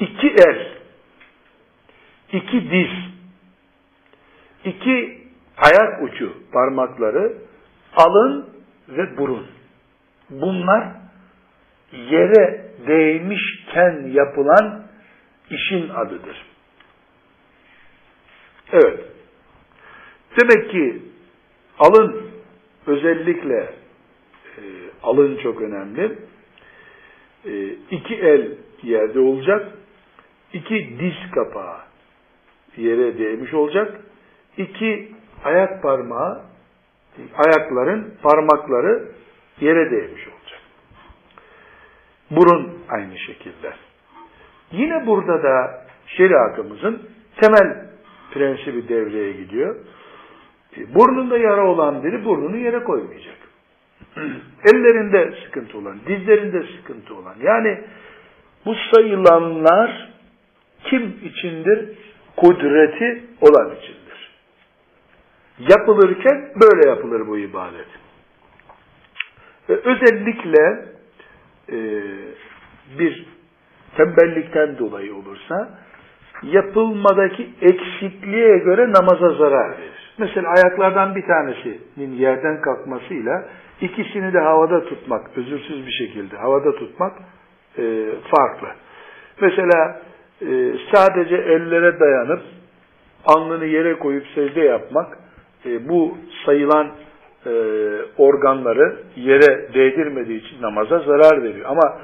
[0.00, 0.68] iki el,
[2.32, 2.90] iki diz,
[4.64, 5.20] iki
[5.56, 7.32] ayak ucu parmakları,
[7.96, 8.46] alın
[8.88, 9.46] ve burun.
[10.30, 10.88] Bunlar
[11.92, 14.82] yere değmişken yapılan
[15.50, 16.46] işin adıdır.
[18.72, 19.00] Evet.
[20.40, 21.02] Demek ki
[21.78, 22.29] alın
[22.86, 23.56] özellikle
[24.58, 24.62] e,
[25.02, 26.18] alın çok önemli.
[27.44, 29.72] E, iki el yerde olacak.
[30.52, 31.76] iki diz kapağı
[32.76, 34.00] yere değmiş olacak.
[34.56, 35.12] iki
[35.44, 36.42] ayak parmağı
[37.34, 39.08] ayakların parmakları
[39.60, 40.60] yere değmiş olacak.
[42.30, 43.72] Burun aynı şekilde.
[44.72, 47.08] Yine burada da şeriatımızın
[47.40, 47.86] temel
[48.30, 49.76] prensibi devreye gidiyor.
[50.76, 53.36] Burnunda yara olan biri burnunu yere koymayacak.
[54.64, 57.34] Ellerinde sıkıntı olan, dizlerinde sıkıntı olan.
[57.42, 57.80] Yani
[58.66, 60.10] bu sayılanlar
[60.84, 61.88] kim içindir?
[62.36, 64.30] Kudreti olan içindir.
[65.58, 67.86] Yapılırken böyle yapılır bu ibadet.
[69.68, 70.84] Ve özellikle
[71.68, 71.78] e,
[72.98, 73.26] bir
[73.96, 75.78] tembellikten dolayı olursa
[76.42, 79.99] yapılmadaki eksikliğe göre namaza zarar verir.
[80.18, 83.44] Mesela ayaklardan bir tanesinin yerden kalkmasıyla
[83.80, 87.12] ikisini de havada tutmak, özürsüz bir şekilde havada tutmak
[87.78, 88.68] e, farklı.
[89.40, 90.00] Mesela
[90.42, 92.42] e, sadece ellere dayanıp
[93.26, 95.18] alnını yere koyup secde yapmak
[95.66, 96.90] e, bu sayılan
[97.46, 97.50] e,
[98.18, 101.66] organları yere değdirmediği için namaza zarar veriyor.
[101.68, 101.98] Ama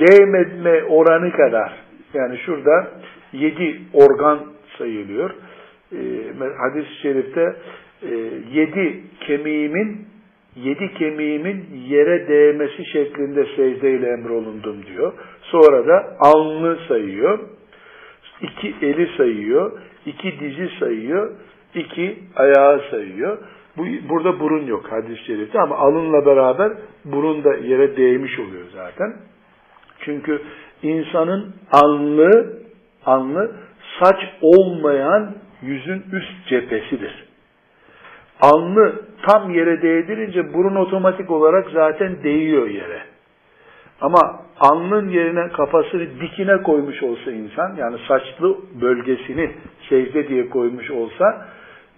[0.00, 1.72] değmeme oranı kadar
[2.14, 2.90] yani şurada
[3.32, 4.38] yedi organ
[4.78, 5.30] sayılıyor.
[5.92, 5.98] E,
[6.58, 7.56] hadis-i şerifte
[8.02, 8.14] e,
[8.52, 10.06] yedi kemiğimin
[10.56, 15.12] yedi kemiğimin yere değmesi şeklinde secdeyle emrolundum diyor.
[15.42, 17.38] Sonra da alnı sayıyor.
[18.42, 19.72] iki eli sayıyor.
[20.06, 21.30] iki dizi sayıyor.
[21.74, 23.38] iki ayağı sayıyor.
[23.76, 26.72] Bu, burada burun yok hadis-i şerifte ama alınla beraber
[27.04, 29.16] burun da yere değmiş oluyor zaten.
[30.00, 30.42] Çünkü
[30.82, 32.52] insanın alnı,
[33.06, 33.50] alnı
[34.02, 37.24] saç olmayan yüzün üst cephesidir.
[38.40, 38.92] Alnı
[39.26, 43.02] tam yere değdirince burun otomatik olarak zaten değiyor yere.
[44.00, 49.50] Ama alnın yerine kafasını dikine koymuş olsa insan, yani saçlı bölgesini
[49.88, 51.48] secde diye koymuş olsa,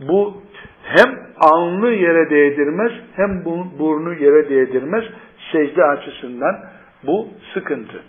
[0.00, 0.42] bu
[0.84, 3.44] hem alnı yere değdirmez, hem
[3.78, 5.04] burnu yere değdirmez.
[5.52, 6.60] Secde açısından
[7.02, 8.02] bu sıkıntı.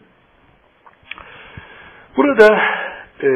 [2.17, 2.59] Burada
[3.23, 3.29] e,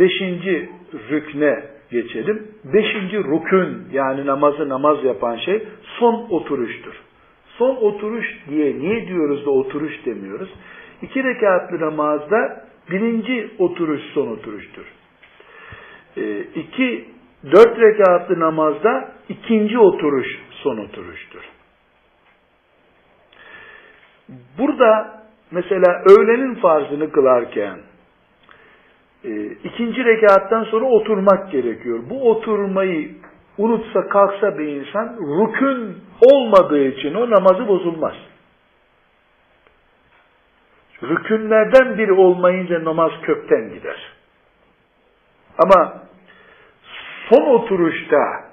[0.00, 0.68] beşinci
[1.10, 2.48] rükne geçelim.
[2.64, 5.62] Beşinci rükün yani namazı namaz yapan şey
[5.98, 6.94] son oturuştur.
[7.58, 10.48] Son oturuş diye niye diyoruz da oturuş demiyoruz?
[11.02, 14.84] İki rekatlı namazda birinci oturuş son oturuştur.
[16.16, 17.04] E, iki,
[17.44, 21.40] dört rekatlı namazda ikinci oturuş son oturuştur.
[24.58, 27.78] Burada mesela öğlenin farzını kılarken
[29.28, 31.98] e, ikinci rekattan sonra oturmak gerekiyor.
[32.10, 33.10] Bu oturmayı
[33.58, 35.96] unutsa kalksa bir insan rükün
[36.32, 38.14] olmadığı için o namazı bozulmaz.
[41.02, 44.12] Rükünlerden biri olmayınca namaz kökten gider.
[45.58, 46.02] Ama
[47.30, 48.48] son oturuşta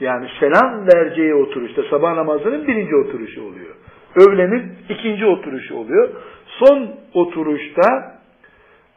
[0.00, 3.74] yani selam vereceği oturuşta sabah namazının birinci oturuşu oluyor.
[4.16, 6.08] Öğlenin ikinci oturuşu oluyor.
[6.46, 8.19] Son oturuşta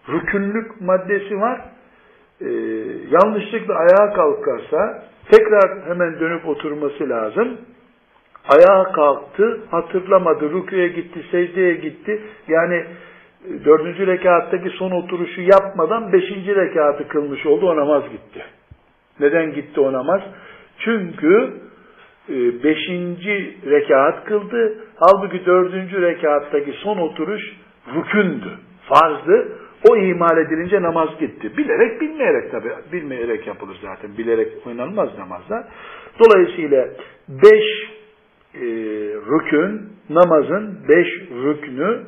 [0.09, 1.61] rükünlük maddesi var.
[2.41, 2.45] Ee,
[3.09, 7.57] yanlışlıkla ayağa kalkarsa tekrar hemen dönüp oturması lazım.
[8.49, 12.21] Ayağa kalktı, hatırlamadı, rüküye gitti, secdeye gitti.
[12.47, 18.45] Yani e, dördüncü rekattaki son oturuşu yapmadan beşinci rekatı kılmış oldu, o namaz gitti.
[19.19, 20.21] Neden gitti o namaz?
[20.79, 21.53] Çünkü
[22.29, 24.77] e, beşinci rekat kıldı.
[24.95, 27.43] Halbuki dördüncü rekattaki son oturuş
[27.95, 28.49] rükündü,
[28.89, 29.62] farzdı.
[29.89, 31.57] O imal edilince namaz gitti.
[31.57, 32.69] Bilerek bilmeyerek tabi.
[32.91, 34.17] Bilmeyerek yapılır zaten.
[34.17, 35.67] Bilerek oynanmaz namazda.
[36.19, 36.87] Dolayısıyla
[37.29, 37.63] beş
[38.55, 38.61] e,
[39.31, 41.07] rükün, namazın beş
[41.43, 41.99] rüknü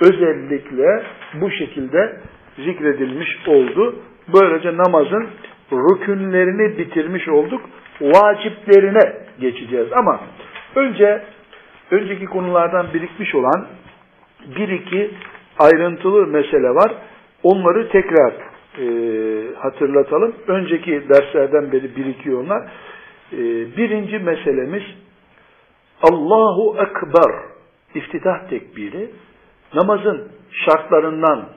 [0.00, 1.02] özellikle
[1.40, 2.16] bu şekilde
[2.56, 3.96] zikredilmiş oldu.
[4.34, 5.26] Böylece namazın
[5.72, 7.60] rükünlerini bitirmiş olduk.
[8.00, 9.88] Vaciplerine geçeceğiz.
[9.92, 10.20] Ama
[10.74, 11.22] önce
[11.90, 13.66] önceki konulardan birikmiş olan
[14.56, 15.10] bir iki
[15.60, 16.92] ayrıntılı mesele var.
[17.42, 18.32] Onları tekrar
[18.78, 18.86] e,
[19.54, 20.34] hatırlatalım.
[20.46, 22.62] Önceki derslerden beri birikiyor onlar.
[23.32, 23.38] E,
[23.76, 24.82] birinci meselemiz
[26.02, 27.34] Allahu Ekber
[27.94, 29.10] iftitah tekbiri
[29.74, 31.48] namazın şartlarından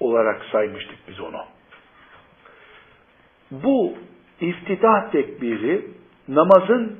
[0.00, 1.40] olarak saymıştık biz onu.
[3.50, 3.94] Bu
[4.40, 5.84] iftitah tekbiri
[6.28, 6.98] namazın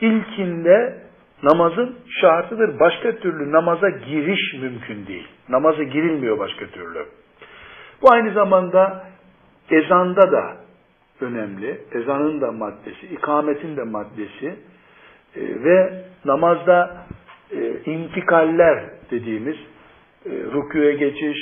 [0.00, 1.07] ilkinde
[1.42, 2.80] namazın şartıdır.
[2.80, 5.28] Başka türlü namaza giriş mümkün değil.
[5.48, 7.06] Namaza girilmiyor başka türlü.
[8.02, 9.06] Bu aynı zamanda
[9.70, 10.56] ezanda da
[11.20, 11.80] önemli.
[11.92, 14.46] Ezanın da maddesi, ikametin de maddesi
[15.36, 17.06] e, ve namazda
[17.50, 19.56] e, intikaller dediğimiz
[20.26, 21.38] e, rüküye geçiş,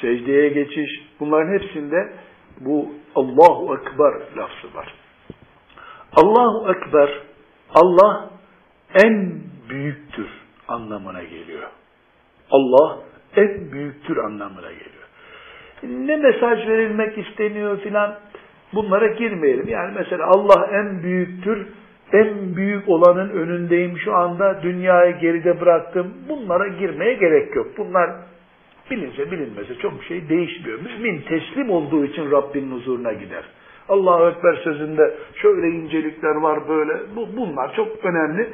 [0.00, 2.12] secdeye geçiş bunların hepsinde
[2.60, 4.94] bu Allahu Ekber lafzı var.
[6.12, 7.10] Allahu Ekber
[7.74, 8.37] Allah
[8.94, 9.32] en
[9.70, 10.28] büyüktür
[10.68, 11.68] anlamına geliyor.
[12.50, 12.98] Allah
[13.36, 15.08] en büyüktür anlamına geliyor.
[15.82, 18.14] Ne mesaj verilmek isteniyor filan
[18.74, 19.68] bunlara girmeyelim.
[19.68, 21.66] Yani mesela Allah en büyüktür,
[22.12, 26.14] en büyük olanın önündeyim şu anda, dünyayı geride bıraktım.
[26.28, 27.66] Bunlara girmeye gerek yok.
[27.78, 28.10] Bunlar
[28.90, 30.78] bilinse bilinmese çok şey değişmiyor.
[30.80, 33.44] Mümin teslim olduğu için Rabbinin huzuruna gider.
[33.88, 36.92] Allahu Ekber sözünde şöyle incelikler var böyle.
[37.16, 38.48] Bu, bunlar çok önemli.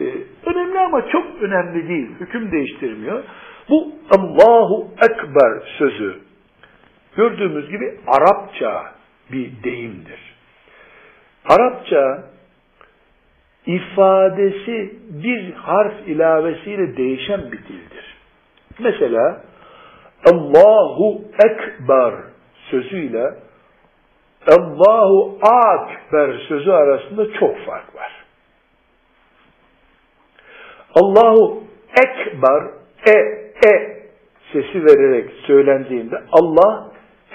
[0.00, 0.14] Ee,
[0.46, 2.08] önemli ama çok önemli değil.
[2.20, 3.24] Hüküm değiştirmiyor.
[3.68, 6.18] Bu Allahu Ekber sözü
[7.16, 8.92] gördüğümüz gibi Arapça
[9.32, 10.20] bir deyimdir.
[11.48, 12.24] Arapça
[13.66, 18.16] ifadesi bir harf ilavesiyle değişen bir dildir.
[18.78, 19.42] Mesela
[20.32, 22.14] Allahu Ekber
[22.70, 23.34] sözüyle
[24.48, 28.19] Allahu Akber sözü arasında çok fark var.
[30.94, 32.62] Allahu Ekber
[33.06, 33.18] e
[33.66, 34.00] e
[34.52, 36.90] sesi vererek söylendiğinde Allah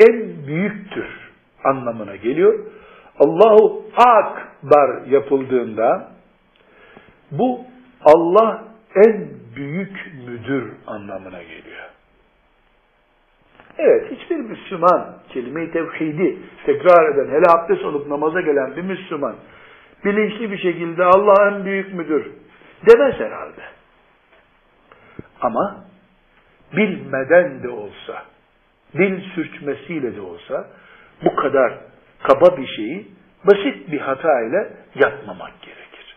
[0.09, 1.07] en büyüktür
[1.63, 2.59] anlamına geliyor.
[3.19, 6.11] Allahu Akbar yapıldığında
[7.31, 7.59] bu
[8.05, 8.63] Allah
[9.05, 11.85] en büyük müdür anlamına geliyor.
[13.77, 19.35] Evet, hiçbir Müslüman kelime-i tevhidi tekrar eden, hele abdest olup namaza gelen bir Müslüman
[20.05, 22.31] bilinçli bir şekilde Allah en büyük müdür
[22.89, 23.61] demez herhalde.
[25.41, 25.85] Ama
[26.77, 28.23] bilmeden de olsa,
[28.93, 30.67] dil sürçmesiyle de olsa
[31.25, 31.73] bu kadar
[32.23, 33.07] kaba bir şeyi
[33.47, 36.15] basit bir hata ile yapmamak gerekir.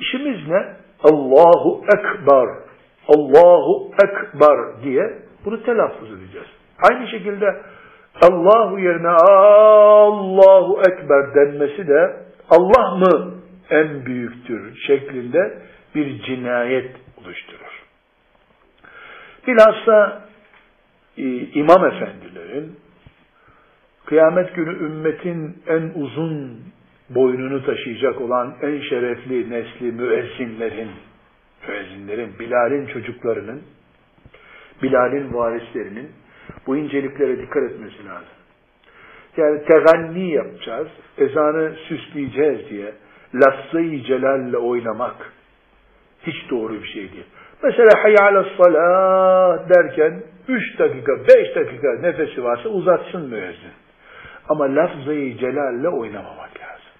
[0.00, 0.66] İşimiz ne?
[1.04, 2.48] Allahu Ekber,
[3.08, 6.48] Allahu Ekber diye bunu telaffuz edeceğiz.
[6.90, 7.62] Aynı şekilde
[8.22, 12.16] Allahu yerine Allahu Ekber denmesi de
[12.50, 13.41] Allah mı
[13.72, 15.58] en büyüktür şeklinde
[15.94, 17.82] bir cinayet oluşturur.
[19.46, 20.28] Bilhassa
[21.18, 22.76] e, imam efendilerin
[24.06, 26.60] kıyamet günü ümmetin en uzun
[27.10, 30.90] boynunu taşıyacak olan en şerefli nesli müezzinlerin,
[31.68, 33.62] müezzinlerin, Bilal'in çocuklarının,
[34.82, 36.10] Bilal'in varislerinin
[36.66, 38.28] bu inceliklere dikkat etmesi lazım.
[39.36, 42.92] Yani teganni yapacağız, ezanı süsleyeceğiz diye
[43.34, 45.32] lafzı celalle oynamak
[46.26, 47.26] hiç doğru bir şey değil.
[47.62, 53.72] Mesela hayal salat derken 3 dakika, 5 dakika nefesi varsa uzatsın müezzin.
[54.48, 56.92] Ama lafzayı celalle oynamamak lazım.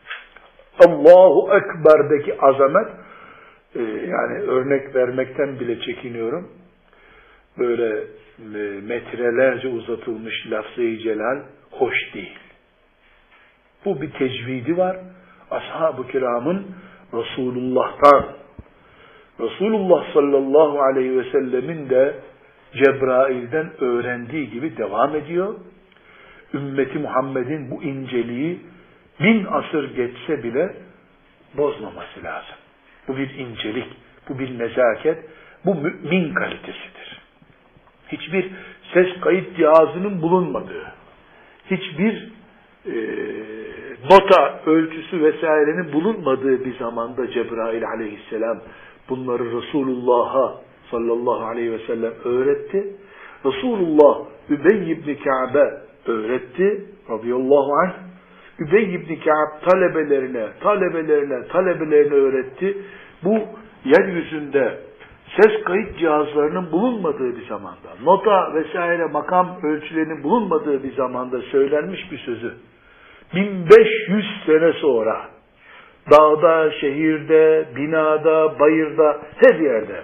[0.86, 2.88] Allahu Ekber'deki azamet
[3.74, 6.48] e, yani örnek vermekten bile çekiniyorum.
[7.58, 8.04] Böyle
[8.38, 12.38] e, metrelerce uzatılmış lafzayı celal hoş değil.
[13.84, 14.96] Bu bir tecvidi var.
[15.52, 16.66] Ashab-ı kiramın
[17.12, 18.24] Resulullah'tan
[19.40, 22.14] Resulullah sallallahu aleyhi ve sellemin de
[22.72, 25.54] Cebrail'den öğrendiği gibi devam ediyor.
[26.54, 28.60] Ümmeti Muhammed'in bu inceliği
[29.20, 30.74] bin asır geçse bile
[31.56, 32.56] bozmaması lazım.
[33.08, 33.86] Bu bir incelik,
[34.28, 35.18] bu bir nezaket,
[35.64, 37.20] bu mümin kalitesidir.
[38.08, 38.50] Hiçbir
[38.94, 40.92] ses kayıt cihazının bulunmadığı,
[41.70, 42.32] hiçbir
[42.86, 42.92] e,
[44.10, 48.58] nota ölçüsü vesairenin bulunmadığı bir zamanda Cebrail aleyhisselam
[49.08, 50.54] bunları Resulullah'a
[50.90, 52.96] sallallahu aleyhi ve sellem öğretti.
[53.46, 54.18] Resulullah
[54.50, 57.92] Übey ibn Ka'be öğretti radıyallahu anh.
[58.58, 62.78] Übey ibn Ka'b talebelerine, talebelerine, talebelerine öğretti.
[63.24, 63.38] Bu
[63.84, 64.78] yeryüzünde
[65.40, 72.18] ses kayıt cihazlarının bulunmadığı bir zamanda, nota vesaire makam ölçülerinin bulunmadığı bir zamanda söylenmiş bir
[72.18, 72.52] sözü
[73.34, 75.32] 1500 sene sonra
[76.10, 80.02] dağda, şehirde, binada, bayırda, her yerde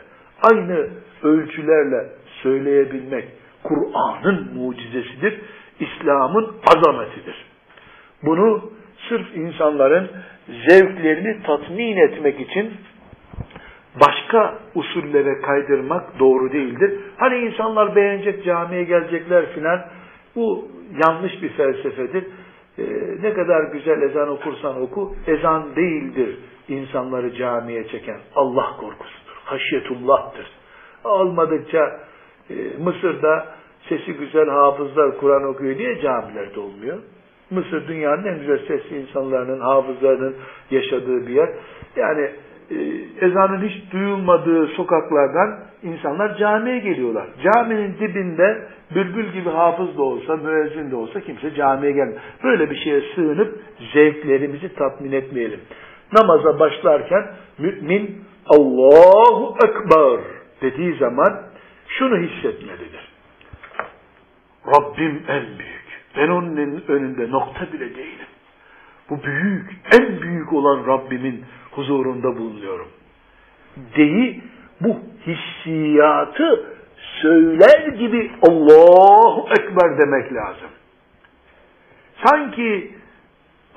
[0.52, 0.88] aynı
[1.22, 2.06] ölçülerle
[2.42, 3.24] söyleyebilmek
[3.62, 5.40] Kur'an'ın mucizesidir,
[5.80, 7.46] İslam'ın azametidir.
[8.22, 8.70] Bunu
[9.08, 10.10] sırf insanların
[10.68, 12.72] zevklerini tatmin etmek için
[14.06, 17.00] başka usullere kaydırmak doğru değildir.
[17.16, 19.80] Hani insanlar beğenecek, camiye gelecekler filan.
[20.36, 20.68] Bu
[21.04, 22.24] yanlış bir felsefedir.
[22.78, 22.82] Ee,
[23.22, 28.20] ne kadar güzel ezan okursan oku, ezan değildir insanları camiye çeken.
[28.34, 29.36] Allah korkusudur.
[29.44, 30.46] Haşyetullah'tır.
[31.04, 32.00] Olmadıkça
[32.50, 33.46] e, Mısır'da
[33.88, 36.98] sesi güzel hafızlar Kur'an okuyor diye camilerde olmuyor.
[37.50, 40.36] Mısır dünyanın en güzel sesli insanlarının, hafızlarının
[40.70, 41.48] yaşadığı bir yer.
[41.96, 42.32] Yani e,
[43.20, 47.26] ezanın hiç duyulmadığı sokaklardan insanlar camiye geliyorlar.
[47.42, 52.20] Caminin dibinde bülbül gibi hafız da olsa, müezzin de olsa kimse camiye gelmiyor.
[52.44, 53.60] Böyle bir şeye sığınıp
[53.92, 55.60] zevklerimizi tatmin etmeyelim.
[56.12, 57.26] Namaza başlarken
[57.58, 60.20] mümin Allahu Ekber
[60.62, 61.42] dediği zaman
[61.88, 63.08] şunu hissetmelidir.
[64.66, 65.88] Rabbim en büyük.
[66.16, 68.26] Ben onun önünde nokta bile değilim.
[69.10, 71.44] Bu büyük, en büyük olan Rabbimin
[71.78, 72.88] huzurunda bulunuyorum.
[73.96, 74.40] Deyi
[74.80, 76.64] bu hissiyatı
[77.22, 80.68] söyler gibi Allahu Ekber demek lazım.
[82.24, 82.90] Sanki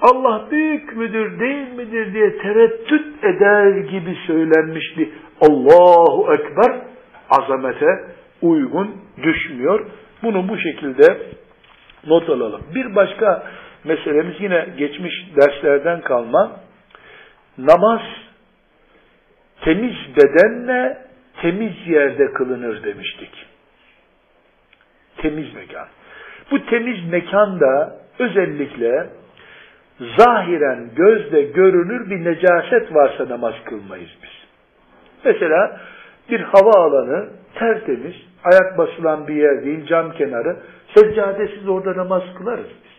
[0.02, 5.10] Allah büyük müdür değil midir diye tereddüt eder gibi söylenmiş bir
[5.42, 6.82] Allahu Ekber
[7.30, 8.04] azamete
[8.42, 9.86] uygun düşmüyor.
[10.24, 11.18] Bunu bu şekilde
[12.08, 12.62] not alalım.
[12.76, 13.44] Bir başka
[13.84, 16.52] meselemiz yine geçmiş derslerden kalma.
[17.58, 18.02] Namaz
[19.62, 20.98] temiz bedenle
[21.42, 23.48] temiz yerde kılınır demiştik.
[25.18, 25.88] Temiz mekan.
[26.52, 29.10] Bu temiz mekanda özellikle
[30.18, 34.30] zahiren gözle görünür bir necaset varsa namaz kılmayız biz.
[35.26, 35.80] Mesela
[36.30, 40.58] bir hava alanı tertemiz, ayak basılan bir yer değil, cam kenarı,
[40.96, 42.92] seccadesiz orada namaz kılarız biz.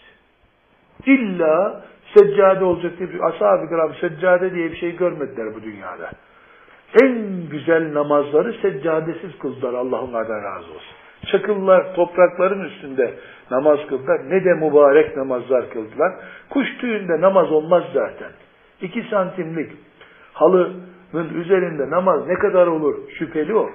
[1.07, 1.85] İlla
[2.17, 6.11] seccade olacak diye bir ashab-ı kiram seccade diye bir şey görmediler bu dünyada.
[7.03, 10.97] En güzel namazları seccadesiz kıldılar Allah onlardan razı olsun.
[11.27, 13.15] Çakıllar toprakların üstünde
[13.51, 14.21] namaz kıldılar.
[14.31, 16.13] Ne de mübarek namazlar kıldılar.
[16.51, 18.31] Kuş tüyünde namaz olmaz zaten.
[18.81, 19.73] İki santimlik
[20.33, 23.71] halının üzerinde namaz ne kadar olur şüpheli o.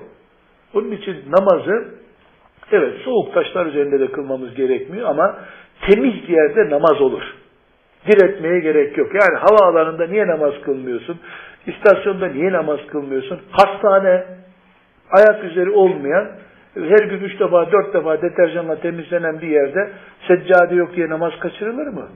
[0.74, 1.94] Onun için namazı
[2.72, 5.38] evet soğuk taşlar üzerinde de kılmamız gerekmiyor ama
[5.88, 7.24] temiz yerde namaz olur.
[8.08, 9.12] Diretmeye gerek yok.
[9.14, 11.20] Yani havaalanında niye namaz kılmıyorsun?
[11.68, 13.40] İstasyonda niye namaz kılmıyorsun?
[13.52, 14.24] Hastane,
[15.12, 16.28] ayak üzeri olmayan,
[16.76, 19.90] her gün üç defa, dört defa deterjanla temizlenen bir yerde
[20.28, 22.08] seccade yok diye namaz kaçırılır mı?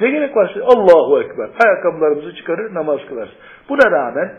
[0.00, 0.56] Ne gerek var?
[0.62, 1.48] Allahu Ekber.
[1.64, 3.32] Ayakkabılarımızı çıkarır, namaz kılarız.
[3.68, 4.32] Buna rağmen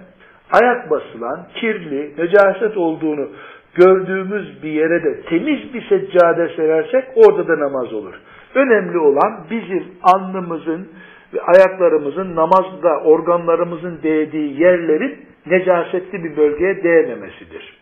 [0.61, 3.29] ayak basılan, kirli, necaset olduğunu
[3.75, 8.13] gördüğümüz bir yere de temiz bir seccade serersek orada da namaz olur.
[8.57, 10.87] Önemli olan bizim alnımızın
[11.33, 17.77] ve ayaklarımızın namazda organlarımızın değdiği yerlerin necasetli bir bölgeye değmemesidir.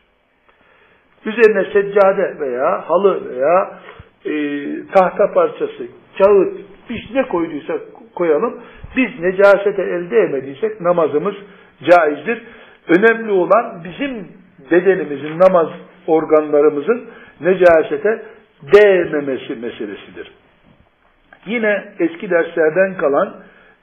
[1.26, 3.80] Üzerine seccade veya halı veya
[4.26, 4.34] e,
[4.96, 6.54] tahta parçası, kağıt,
[6.90, 7.82] biz ne koyduysak
[8.16, 8.62] koyalım.
[8.98, 11.36] Biz necasete elde etmediysek namazımız
[11.90, 12.44] caizdir.
[12.88, 14.28] Önemli olan bizim
[14.72, 15.68] bedenimizin, namaz
[16.08, 17.06] organlarımızın
[17.42, 18.24] necasete
[18.74, 20.32] değmemesi meselesidir.
[21.46, 23.36] Yine eski derslerden kalan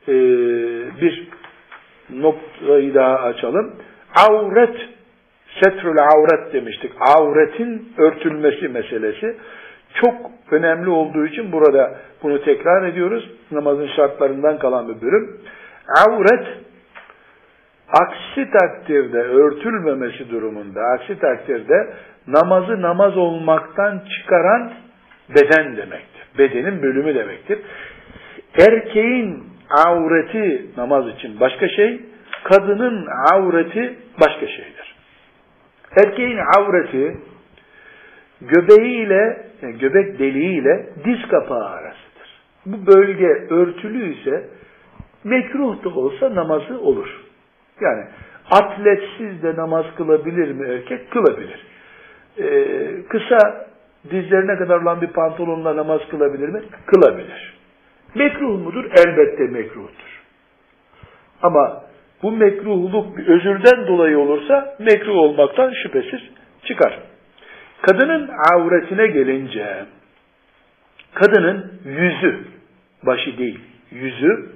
[0.09, 0.13] e,
[1.01, 1.29] bir
[2.11, 3.75] noktayı daha açalım.
[4.31, 4.77] Avret,
[5.63, 6.93] setrül avret demiştik.
[7.01, 9.37] Avretin örtülmesi meselesi
[10.03, 10.15] çok
[10.51, 13.31] önemli olduğu için burada bunu tekrar ediyoruz.
[13.51, 15.41] Namazın şartlarından kalan bir bölüm.
[16.09, 16.47] Avret,
[17.89, 21.95] aksi takdirde örtülmemesi durumunda, aksi takdirde
[22.27, 24.73] namazı namaz olmaktan çıkaran
[25.29, 26.12] beden demektir.
[26.39, 27.59] Bedenin bölümü demektir.
[28.59, 29.45] Erkeğin
[29.87, 32.01] avreti namaz için başka şey,
[32.45, 34.95] kadının avreti başka şeydir.
[36.05, 37.17] Erkeğin avreti
[38.41, 42.41] göbeğiyle, yani göbek deliğiyle diz kapağı arasıdır.
[42.67, 44.49] Bu bölge örtülü ise
[45.25, 47.21] mekruh da olsa namazı olur.
[47.81, 48.05] Yani
[48.51, 51.11] atletsiz de namaz kılabilir mi erkek?
[51.11, 51.67] Kılabilir.
[52.39, 53.67] Ee, kısa
[54.11, 56.63] dizlerine kadar olan bir pantolonla namaz kılabilir mi?
[56.87, 57.55] Kılabilir.
[58.15, 58.85] Mekruh mudur?
[58.85, 60.23] Elbette mekruhtur.
[61.43, 61.83] Ama
[62.23, 66.21] bu mekruhluk bir özürden dolayı olursa mekruh olmaktan şüphesiz
[66.65, 66.99] çıkar.
[67.83, 69.85] Kadının avretine gelince
[71.15, 72.39] kadının yüzü,
[73.03, 74.47] başı değil, yüzü,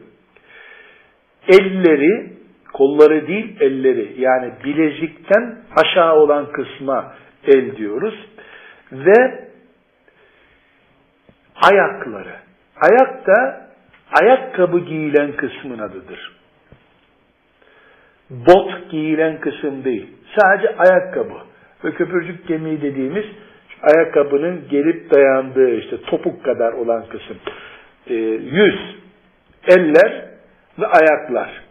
[1.48, 2.32] elleri,
[2.72, 7.14] kolları değil elleri yani bilezikten aşağı olan kısma
[7.46, 8.14] el diyoruz
[8.92, 9.48] ve
[11.72, 12.34] ayakları.
[12.80, 13.66] Ayak da
[14.22, 16.36] ayakkabı giyilen kısmın adıdır.
[18.30, 20.06] Bot giyilen kısım değil.
[20.38, 21.34] Sadece ayakkabı.
[21.84, 23.24] Ve köpürcük kemiği dediğimiz
[23.82, 27.36] ayakkabının gelip dayandığı işte topuk kadar olan kısım.
[28.06, 28.96] E, yüz,
[29.68, 30.28] eller
[30.78, 31.62] ve ayaklar.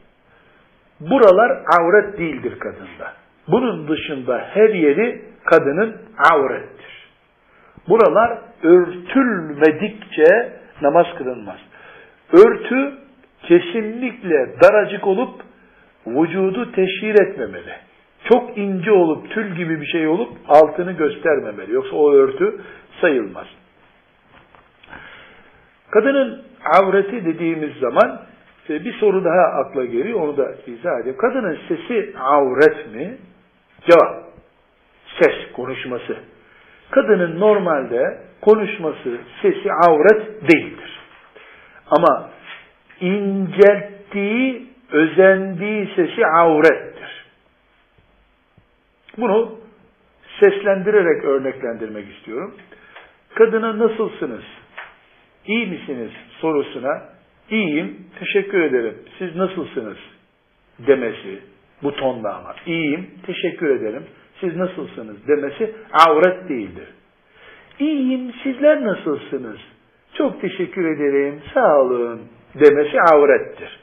[1.00, 3.14] Buralar avret değildir kadında.
[3.48, 5.96] Bunun dışında her yeri kadının
[6.32, 6.95] avrettir.
[7.90, 11.60] Buralar örtülmedikçe namaz kılınmaz.
[12.34, 12.94] Örtü
[13.44, 15.42] kesinlikle daracık olup
[16.08, 17.74] vücudu teşhir etmemeli.
[18.32, 21.74] Çok ince olup tül gibi bir şey olup altını göstermemeli.
[21.74, 22.62] Yoksa o örtü
[23.02, 23.48] sayılmaz.
[25.92, 26.44] Kadının
[26.80, 28.22] avreti dediğimiz zaman
[28.70, 30.22] bir soru daha akla geliyor.
[30.22, 31.18] Onu da izah edeyim.
[31.18, 33.18] Kadının sesi avret mi?
[33.90, 34.24] Cevap.
[35.22, 36.18] Ses, konuşması.
[36.92, 41.00] Kadının normalde konuşması, sesi avret değildir.
[41.88, 42.30] Ama
[43.02, 47.26] incelttiği, özendiği sesi avrettir.
[49.18, 49.60] Bunu
[50.44, 52.56] seslendirerek örneklendirmek istiyorum.
[53.36, 54.44] Kadına nasılsınız?
[55.46, 56.12] İyi misiniz
[56.42, 57.02] sorusuna
[57.50, 58.96] iyiyim, teşekkür ederim.
[59.20, 59.98] Siz nasılsınız?
[60.80, 61.40] demesi
[61.84, 62.56] bu tonda ama.
[62.66, 64.04] İyiyim, teşekkür ederim.
[64.40, 65.28] Siz nasılsınız?
[65.28, 65.76] demesi
[66.08, 66.88] avret değildir.
[67.80, 69.58] İyiyim, sizler nasılsınız?
[70.14, 72.22] Çok teşekkür ederim, sağ olun
[72.60, 73.80] demesi avrettir.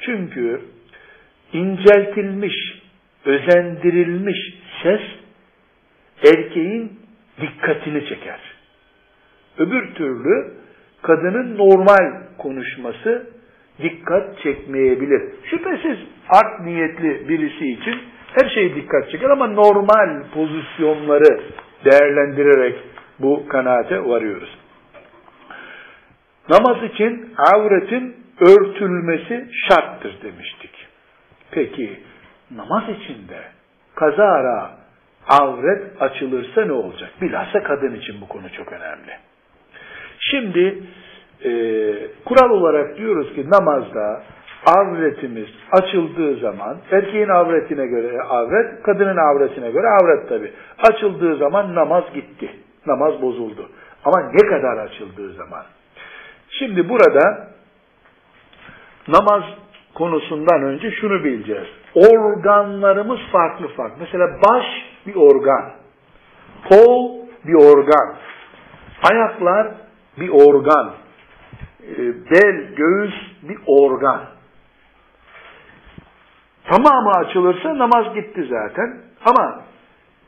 [0.00, 0.60] Çünkü
[1.52, 2.82] inceltilmiş,
[3.24, 4.38] özendirilmiş
[4.82, 5.00] ses
[6.26, 6.92] erkeğin
[7.40, 8.40] dikkatini çeker.
[9.58, 10.52] Öbür türlü
[11.02, 13.26] kadının normal konuşması
[13.82, 15.22] dikkat çekmeyebilir.
[15.50, 17.98] Şüphesiz art niyetli birisi için
[18.34, 21.40] her şey dikkat çeker ama normal pozisyonları
[21.84, 22.78] değerlendirerek
[23.18, 24.58] bu kanaate varıyoruz.
[26.48, 30.70] Namaz için avretin örtülmesi şarttır demiştik.
[31.50, 32.00] Peki
[32.50, 33.38] namaz içinde
[33.94, 34.70] kazara
[35.28, 37.10] avret açılırsa ne olacak?
[37.22, 39.12] Bilhassa kadın için bu konu çok önemli.
[40.20, 40.82] Şimdi
[41.44, 41.50] e,
[42.24, 44.22] kural olarak diyoruz ki namazda
[44.66, 50.52] avretimiz açıldığı zaman erkeğin avretine göre avret, kadının avretine göre avret tabi.
[50.90, 52.50] Açıldığı zaman namaz gitti.
[52.86, 53.68] Namaz bozuldu.
[54.04, 55.62] Ama ne kadar açıldığı zaman?
[56.50, 57.48] Şimdi burada
[59.08, 59.44] namaz
[59.94, 61.68] konusundan önce şunu bileceğiz.
[61.94, 63.96] Organlarımız farklı farklı.
[64.00, 64.64] Mesela baş
[65.06, 65.70] bir organ.
[66.70, 68.14] Kol bir organ.
[69.12, 69.68] Ayaklar
[70.20, 70.92] bir organ.
[71.82, 71.98] Ee,
[72.30, 74.33] bel, göğüs bir organ.
[76.64, 78.96] Tamamı açılırsa namaz gitti zaten.
[79.24, 79.62] Ama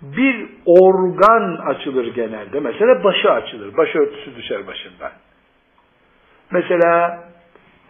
[0.03, 2.61] bir organ açılır genelde.
[2.61, 3.77] Mesela başı açılır.
[3.77, 5.13] Başörtüsü düşer başından.
[6.51, 7.25] Mesela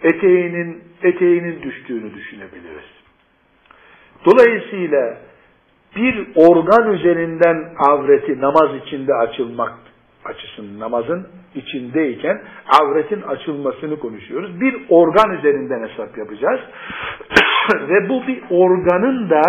[0.03, 2.97] eteğinin eteğinin düştüğünü düşünebiliriz.
[4.24, 5.16] Dolayısıyla
[5.97, 9.86] bir organ üzerinden avreti namaz içinde açılmak
[10.27, 12.43] açısın namazın içindeyken
[12.81, 14.61] avretin açılmasını konuşuyoruz.
[14.61, 16.61] Bir organ üzerinden hesap yapacağız.
[17.89, 19.43] Ve bu bir organın da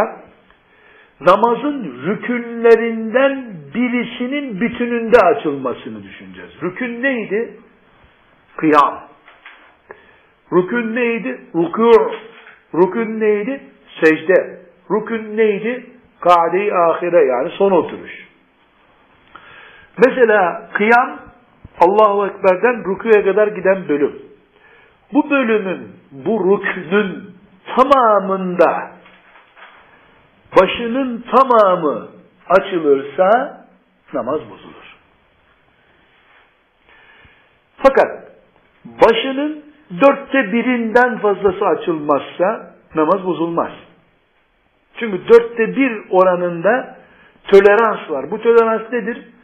[1.22, 6.52] namazın rükünlerinden birisinin bütününde açılmasını düşüneceğiz.
[6.64, 7.58] Rükün neydi?
[8.58, 9.08] Kıyam.
[10.54, 11.42] Rükün neydi?
[11.56, 12.12] Rükû.
[12.74, 13.62] Rükün neydi?
[14.04, 14.60] Secde.
[14.92, 15.86] Rükün neydi?
[16.20, 18.27] Kade-i ahire yani son oturuş.
[20.06, 21.20] Mesela kıyam
[21.80, 24.22] Allahu Ekber'den rüküye kadar giden bölüm.
[25.14, 27.34] Bu bölümün, bu rüknün
[27.76, 28.92] tamamında
[30.62, 32.08] başının tamamı
[32.50, 33.30] açılırsa
[34.14, 34.98] namaz bozulur.
[37.78, 38.32] Fakat
[38.86, 39.64] başının
[40.02, 43.72] dörtte birinden fazlası açılmazsa namaz bozulmaz.
[45.00, 46.98] Çünkü dörtte bir oranında
[47.48, 48.32] tolerans var.
[48.32, 49.37] Bu tolerans nedir?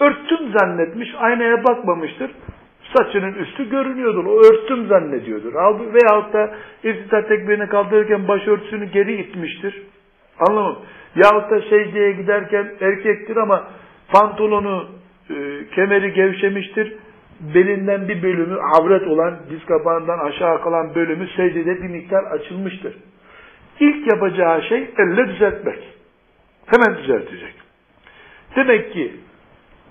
[0.00, 2.30] Örttüm zannetmiş, aynaya bakmamıştır.
[2.96, 4.24] Saçının üstü görünüyordur.
[4.24, 5.54] O örttüm zannediyordur.
[5.94, 9.82] Veyahut da irtidat tekbirini kaldırırken başörtüsünü geri itmiştir.
[10.48, 10.78] Anlamam.
[11.14, 13.68] Yahut da secdeye giderken erkektir ama
[14.12, 14.86] pantolonu,
[15.30, 15.34] e,
[15.74, 16.94] kemeri gevşemiştir.
[17.54, 22.94] Belinden bir bölümü avret olan, diz kapağından aşağı kalan bölümü secdede bir miktar açılmıştır.
[23.80, 25.78] İlk yapacağı şey elle düzeltmek.
[26.66, 27.54] Hemen düzeltecek.
[28.56, 29.12] Demek ki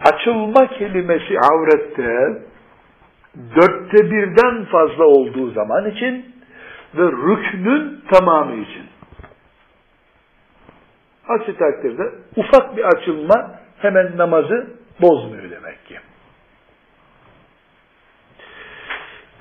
[0.06, 2.42] açılma kelimesi avrette
[3.56, 6.36] dörtte birden fazla olduğu zaman için
[6.98, 8.84] ve rüknün tamamı için.
[11.28, 12.04] Aksi takdirde
[12.36, 14.68] ufak bir açılma hemen namazı
[15.02, 16.00] bozmuyor demek ki.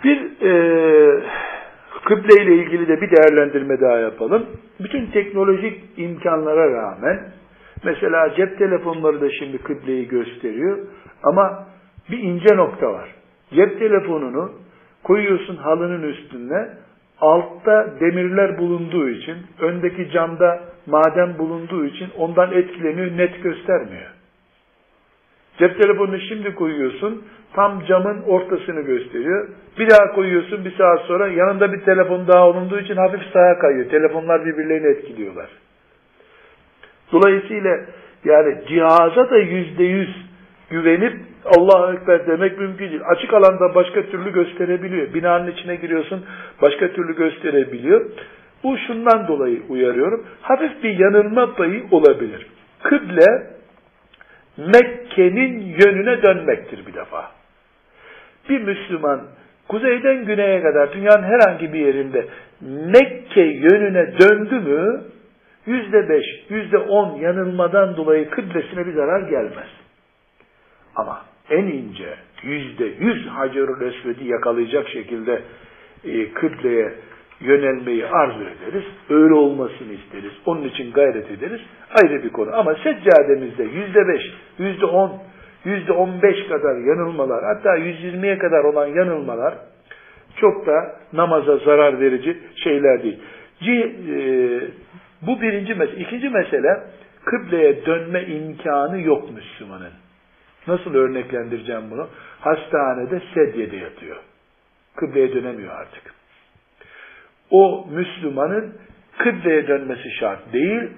[0.04, 1.22] Bir e,
[2.04, 4.46] kıble ile ilgili de bir değerlendirme daha yapalım.
[4.80, 7.20] Bütün teknolojik imkanlara rağmen
[7.84, 10.78] mesela cep telefonları da şimdi kıbleyi gösteriyor
[11.22, 11.66] ama
[12.10, 13.14] bir ince nokta var.
[13.54, 14.52] Cep telefonunu
[15.04, 16.68] koyuyorsun halının üstüne
[17.20, 24.10] altta demirler bulunduğu için, öndeki camda maden bulunduğu için ondan etkileniyor, net göstermiyor.
[25.58, 29.48] Cep telefonunu şimdi koyuyorsun, tam camın ortasını gösteriyor.
[29.78, 33.90] Bir daha koyuyorsun bir saat sonra yanında bir telefon daha olunduğu için hafif sağa kayıyor.
[33.90, 35.48] Telefonlar birbirlerini etkiliyorlar.
[37.12, 37.80] Dolayısıyla
[38.24, 40.16] yani cihaza da yüzde yüz
[40.70, 43.02] güvenip Allah'a Ekber demek mümkün değil.
[43.06, 45.14] Açık alanda başka türlü gösterebiliyor.
[45.14, 46.24] Binanın içine giriyorsun
[46.62, 48.10] başka türlü gösterebiliyor.
[48.64, 50.26] Bu şundan dolayı uyarıyorum.
[50.42, 52.46] Hafif bir yanılma payı olabilir.
[52.82, 53.46] Kıble
[54.56, 57.30] Mekke'nin yönüne dönmektir bir defa.
[58.48, 59.20] Bir Müslüman
[59.68, 62.26] kuzeyden güneye kadar dünyanın herhangi bir yerinde
[62.60, 65.00] Mekke yönüne döndü mü
[65.68, 69.68] yüzde beş, yüzde on yanılmadan dolayı kıblesine bir zarar gelmez.
[70.96, 75.42] Ama en ince yüzde yüz Hacerül Esved'i yakalayacak şekilde
[76.04, 76.92] e, kıbleye
[77.40, 78.84] yönelmeyi arzu ederiz.
[79.10, 80.32] Öyle olmasını isteriz.
[80.46, 81.60] Onun için gayret ederiz.
[82.02, 82.50] Ayrı bir konu.
[82.54, 84.22] Ama seccademizde yüzde beş,
[84.58, 85.12] yüzde on,
[85.64, 89.54] yüzde on beş kadar yanılmalar, hatta yüz yirmiye kadar olan yanılmalar
[90.36, 93.18] çok da namaza zarar verici şeyler değil.
[93.60, 93.86] C, e,
[95.22, 96.00] bu birinci mesele.
[96.00, 96.80] İkinci mesele,
[97.24, 99.92] kıbleye dönme imkanı yok Müslümanın.
[100.66, 102.08] Nasıl örneklendireceğim bunu?
[102.40, 104.16] Hastanede sedyede yatıyor.
[104.96, 106.02] Kıbleye dönemiyor artık.
[107.50, 108.74] O Müslümanın
[109.18, 110.90] kıbleye dönmesi şart değil,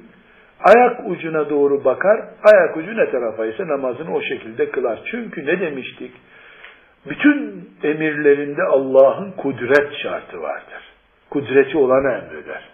[0.65, 2.21] ayak ucuna doğru bakar,
[2.53, 5.01] ayak ucu ne tarafa ise namazını o şekilde kılar.
[5.11, 6.13] Çünkü ne demiştik?
[7.07, 10.83] Bütün emirlerinde Allah'ın kudret şartı vardır.
[11.31, 12.69] Kudreti olan emreder.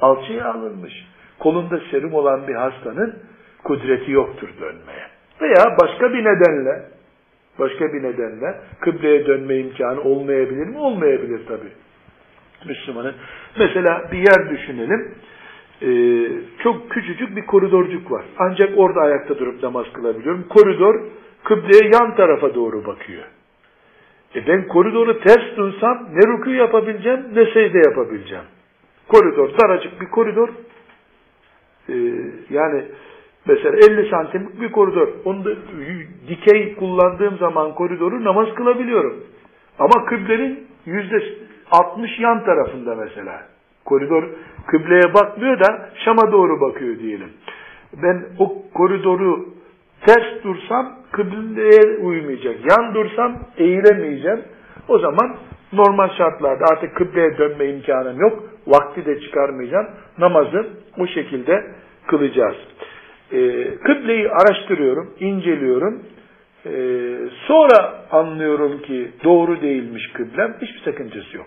[0.00, 0.92] Alçıya alınmış.
[1.38, 3.18] Kolunda serum olan bir hastanın
[3.64, 5.06] kudreti yoktur dönmeye.
[5.40, 6.82] Veya başka bir nedenle
[7.58, 10.78] başka bir nedenle kıbleye dönme imkanı olmayabilir mi?
[10.78, 11.66] Olmayabilir tabi.
[12.66, 13.14] Müslümanın.
[13.58, 15.14] Mesela bir yer düşünelim.
[15.82, 16.28] Ee,
[16.62, 18.24] çok küçücük bir koridorcuk var.
[18.38, 20.48] Ancak orada ayakta durup namaz kılabiliyorum.
[20.48, 21.00] Koridor
[21.44, 23.24] kıbleye yan tarafa doğru bakıyor.
[24.34, 28.44] E ben koridoru ters dursam ne rükû yapabileceğim ne secde yapabileceğim.
[29.08, 30.48] Koridor, daracık bir koridor.
[31.88, 31.94] Ee,
[32.50, 32.84] yani
[33.46, 35.08] mesela 50 santimlik bir koridor.
[35.24, 35.50] Onu da
[36.28, 39.24] dikey kullandığım zaman koridoru namaz kılabiliyorum.
[39.78, 41.22] Ama kıblenin yüzde
[41.70, 43.42] 60 yan tarafında mesela.
[43.84, 44.24] Koridor
[44.66, 47.32] kıbleye bakmıyor da Şam'a doğru bakıyor diyelim.
[48.02, 49.48] Ben o koridoru
[50.06, 52.56] ters dursam kıbleye uymayacak.
[52.70, 54.42] Yan dursam eğilemeyeceğim.
[54.88, 55.36] O zaman
[55.72, 58.42] normal şartlarda artık kıbleye dönme imkanım yok.
[58.66, 59.86] Vakti de çıkarmayacağım.
[60.18, 60.66] Namazı
[60.98, 61.66] o şekilde
[62.06, 62.56] kılacağız.
[63.32, 66.02] Ee, kıbleyi araştırıyorum, inceliyorum.
[66.66, 66.70] Ee,
[67.46, 70.54] sonra anlıyorum ki doğru değilmiş kıblem.
[70.60, 71.46] Hiçbir sakıncası yok.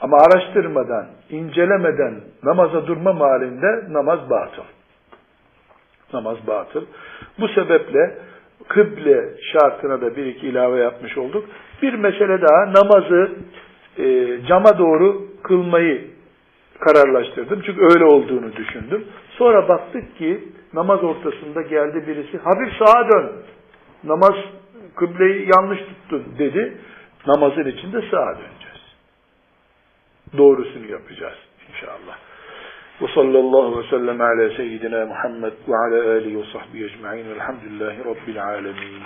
[0.00, 4.62] Ama araştırmadan, incelemeden namaza durma halinde namaz batıl.
[6.12, 6.84] Namaz batıl.
[7.40, 8.18] Bu sebeple
[8.68, 11.44] kıble şartına da bir iki ilave yapmış olduk.
[11.82, 13.30] Bir mesele daha namazı
[13.98, 16.10] e, cama doğru kılmayı
[16.80, 17.62] kararlaştırdım.
[17.66, 19.04] Çünkü öyle olduğunu düşündüm.
[19.38, 20.44] Sonra baktık ki
[20.74, 23.32] namaz ortasında geldi birisi hafif sağa dön.
[24.04, 24.34] Namaz
[24.96, 26.76] kıbleyi yanlış tuttun dedi.
[27.26, 28.82] Namazın içinde sağa döneceğiz.
[30.38, 31.38] Doğrusunu yapacağız
[31.68, 32.18] inşallah.
[33.02, 38.44] Ve sallallahu ve sellem ala seyyidina Muhammed ve ala alihi ve sahbihi ecma'in velhamdülillahi rabbil
[38.44, 39.02] alemin.